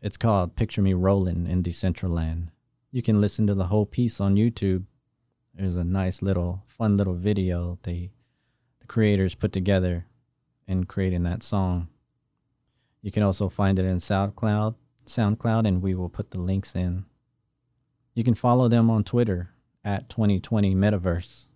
It's 0.00 0.16
called 0.16 0.56
Picture 0.56 0.80
Me 0.80 0.94
Rolling 0.94 1.46
in 1.46 1.62
Decentraland. 1.62 2.48
You 2.90 3.02
can 3.02 3.20
listen 3.20 3.46
to 3.46 3.54
the 3.54 3.66
whole 3.66 3.84
piece 3.84 4.18
on 4.18 4.36
YouTube. 4.36 4.84
There's 5.54 5.76
a 5.76 5.84
nice 5.84 6.22
little, 6.22 6.64
fun 6.66 6.96
little 6.96 7.14
video 7.14 7.78
they, 7.82 8.10
the 8.80 8.86
creators 8.86 9.34
put 9.34 9.52
together 9.52 10.06
in 10.66 10.84
creating 10.84 11.24
that 11.24 11.42
song. 11.42 11.88
You 13.02 13.10
can 13.10 13.22
also 13.22 13.50
find 13.50 13.78
it 13.78 13.84
in 13.84 13.98
SoundCloud, 13.98 14.74
SoundCloud, 15.06 15.66
and 15.66 15.82
we 15.82 15.94
will 15.94 16.08
put 16.08 16.30
the 16.30 16.40
links 16.40 16.74
in. 16.74 17.04
You 18.14 18.24
can 18.24 18.34
follow 18.34 18.68
them 18.68 18.90
on 18.90 19.04
Twitter 19.04 19.50
at 19.84 20.08
2020 20.08 20.74
Metaverse. 20.74 21.46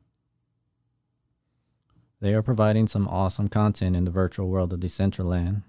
They 2.21 2.35
are 2.35 2.43
providing 2.43 2.87
some 2.87 3.07
awesome 3.09 3.49
content 3.49 3.95
in 3.95 4.05
the 4.05 4.11
virtual 4.11 4.49
world 4.49 4.73
of 4.73 4.81
Decentraland, 4.81 5.63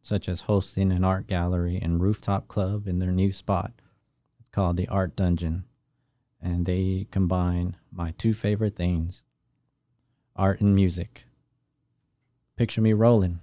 such 0.00 0.28
as 0.28 0.42
hosting 0.42 0.92
an 0.92 1.04
art 1.04 1.26
gallery 1.26 1.78
and 1.80 2.00
rooftop 2.00 2.48
club 2.48 2.86
in 2.86 3.00
their 3.00 3.12
new 3.12 3.32
spot. 3.32 3.72
It's 4.38 4.48
called 4.48 4.76
the 4.76 4.88
Art 4.88 5.14
Dungeon, 5.14 5.64
and 6.40 6.64
they 6.64 7.06
combine 7.10 7.76
my 7.92 8.14
two 8.16 8.32
favorite 8.32 8.76
things 8.76 9.24
art 10.34 10.60
and 10.60 10.74
music. 10.74 11.24
Picture 12.56 12.80
me 12.80 12.94
rolling. 12.94 13.40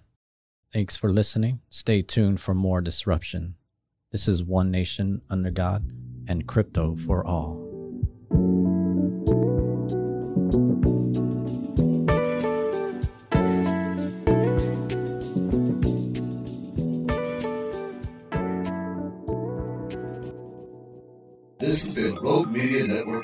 Thanks 0.74 0.98
for 0.98 1.12
listening. 1.12 1.60
Stay 1.70 2.02
tuned 2.02 2.42
for 2.42 2.56
more 2.56 2.82
disruption. 2.82 3.56
This 4.18 4.28
is 4.28 4.42
One 4.42 4.72
Nation 4.72 5.22
Under 5.30 5.52
God 5.52 5.92
and 6.28 6.48
Crypto 6.48 6.96
for 6.96 7.24
All. 7.24 7.54
This 21.60 21.86
has 21.86 21.94
been 21.94 22.16
Rogue 22.16 22.48
Media 22.48 22.88
Network. 22.88 23.17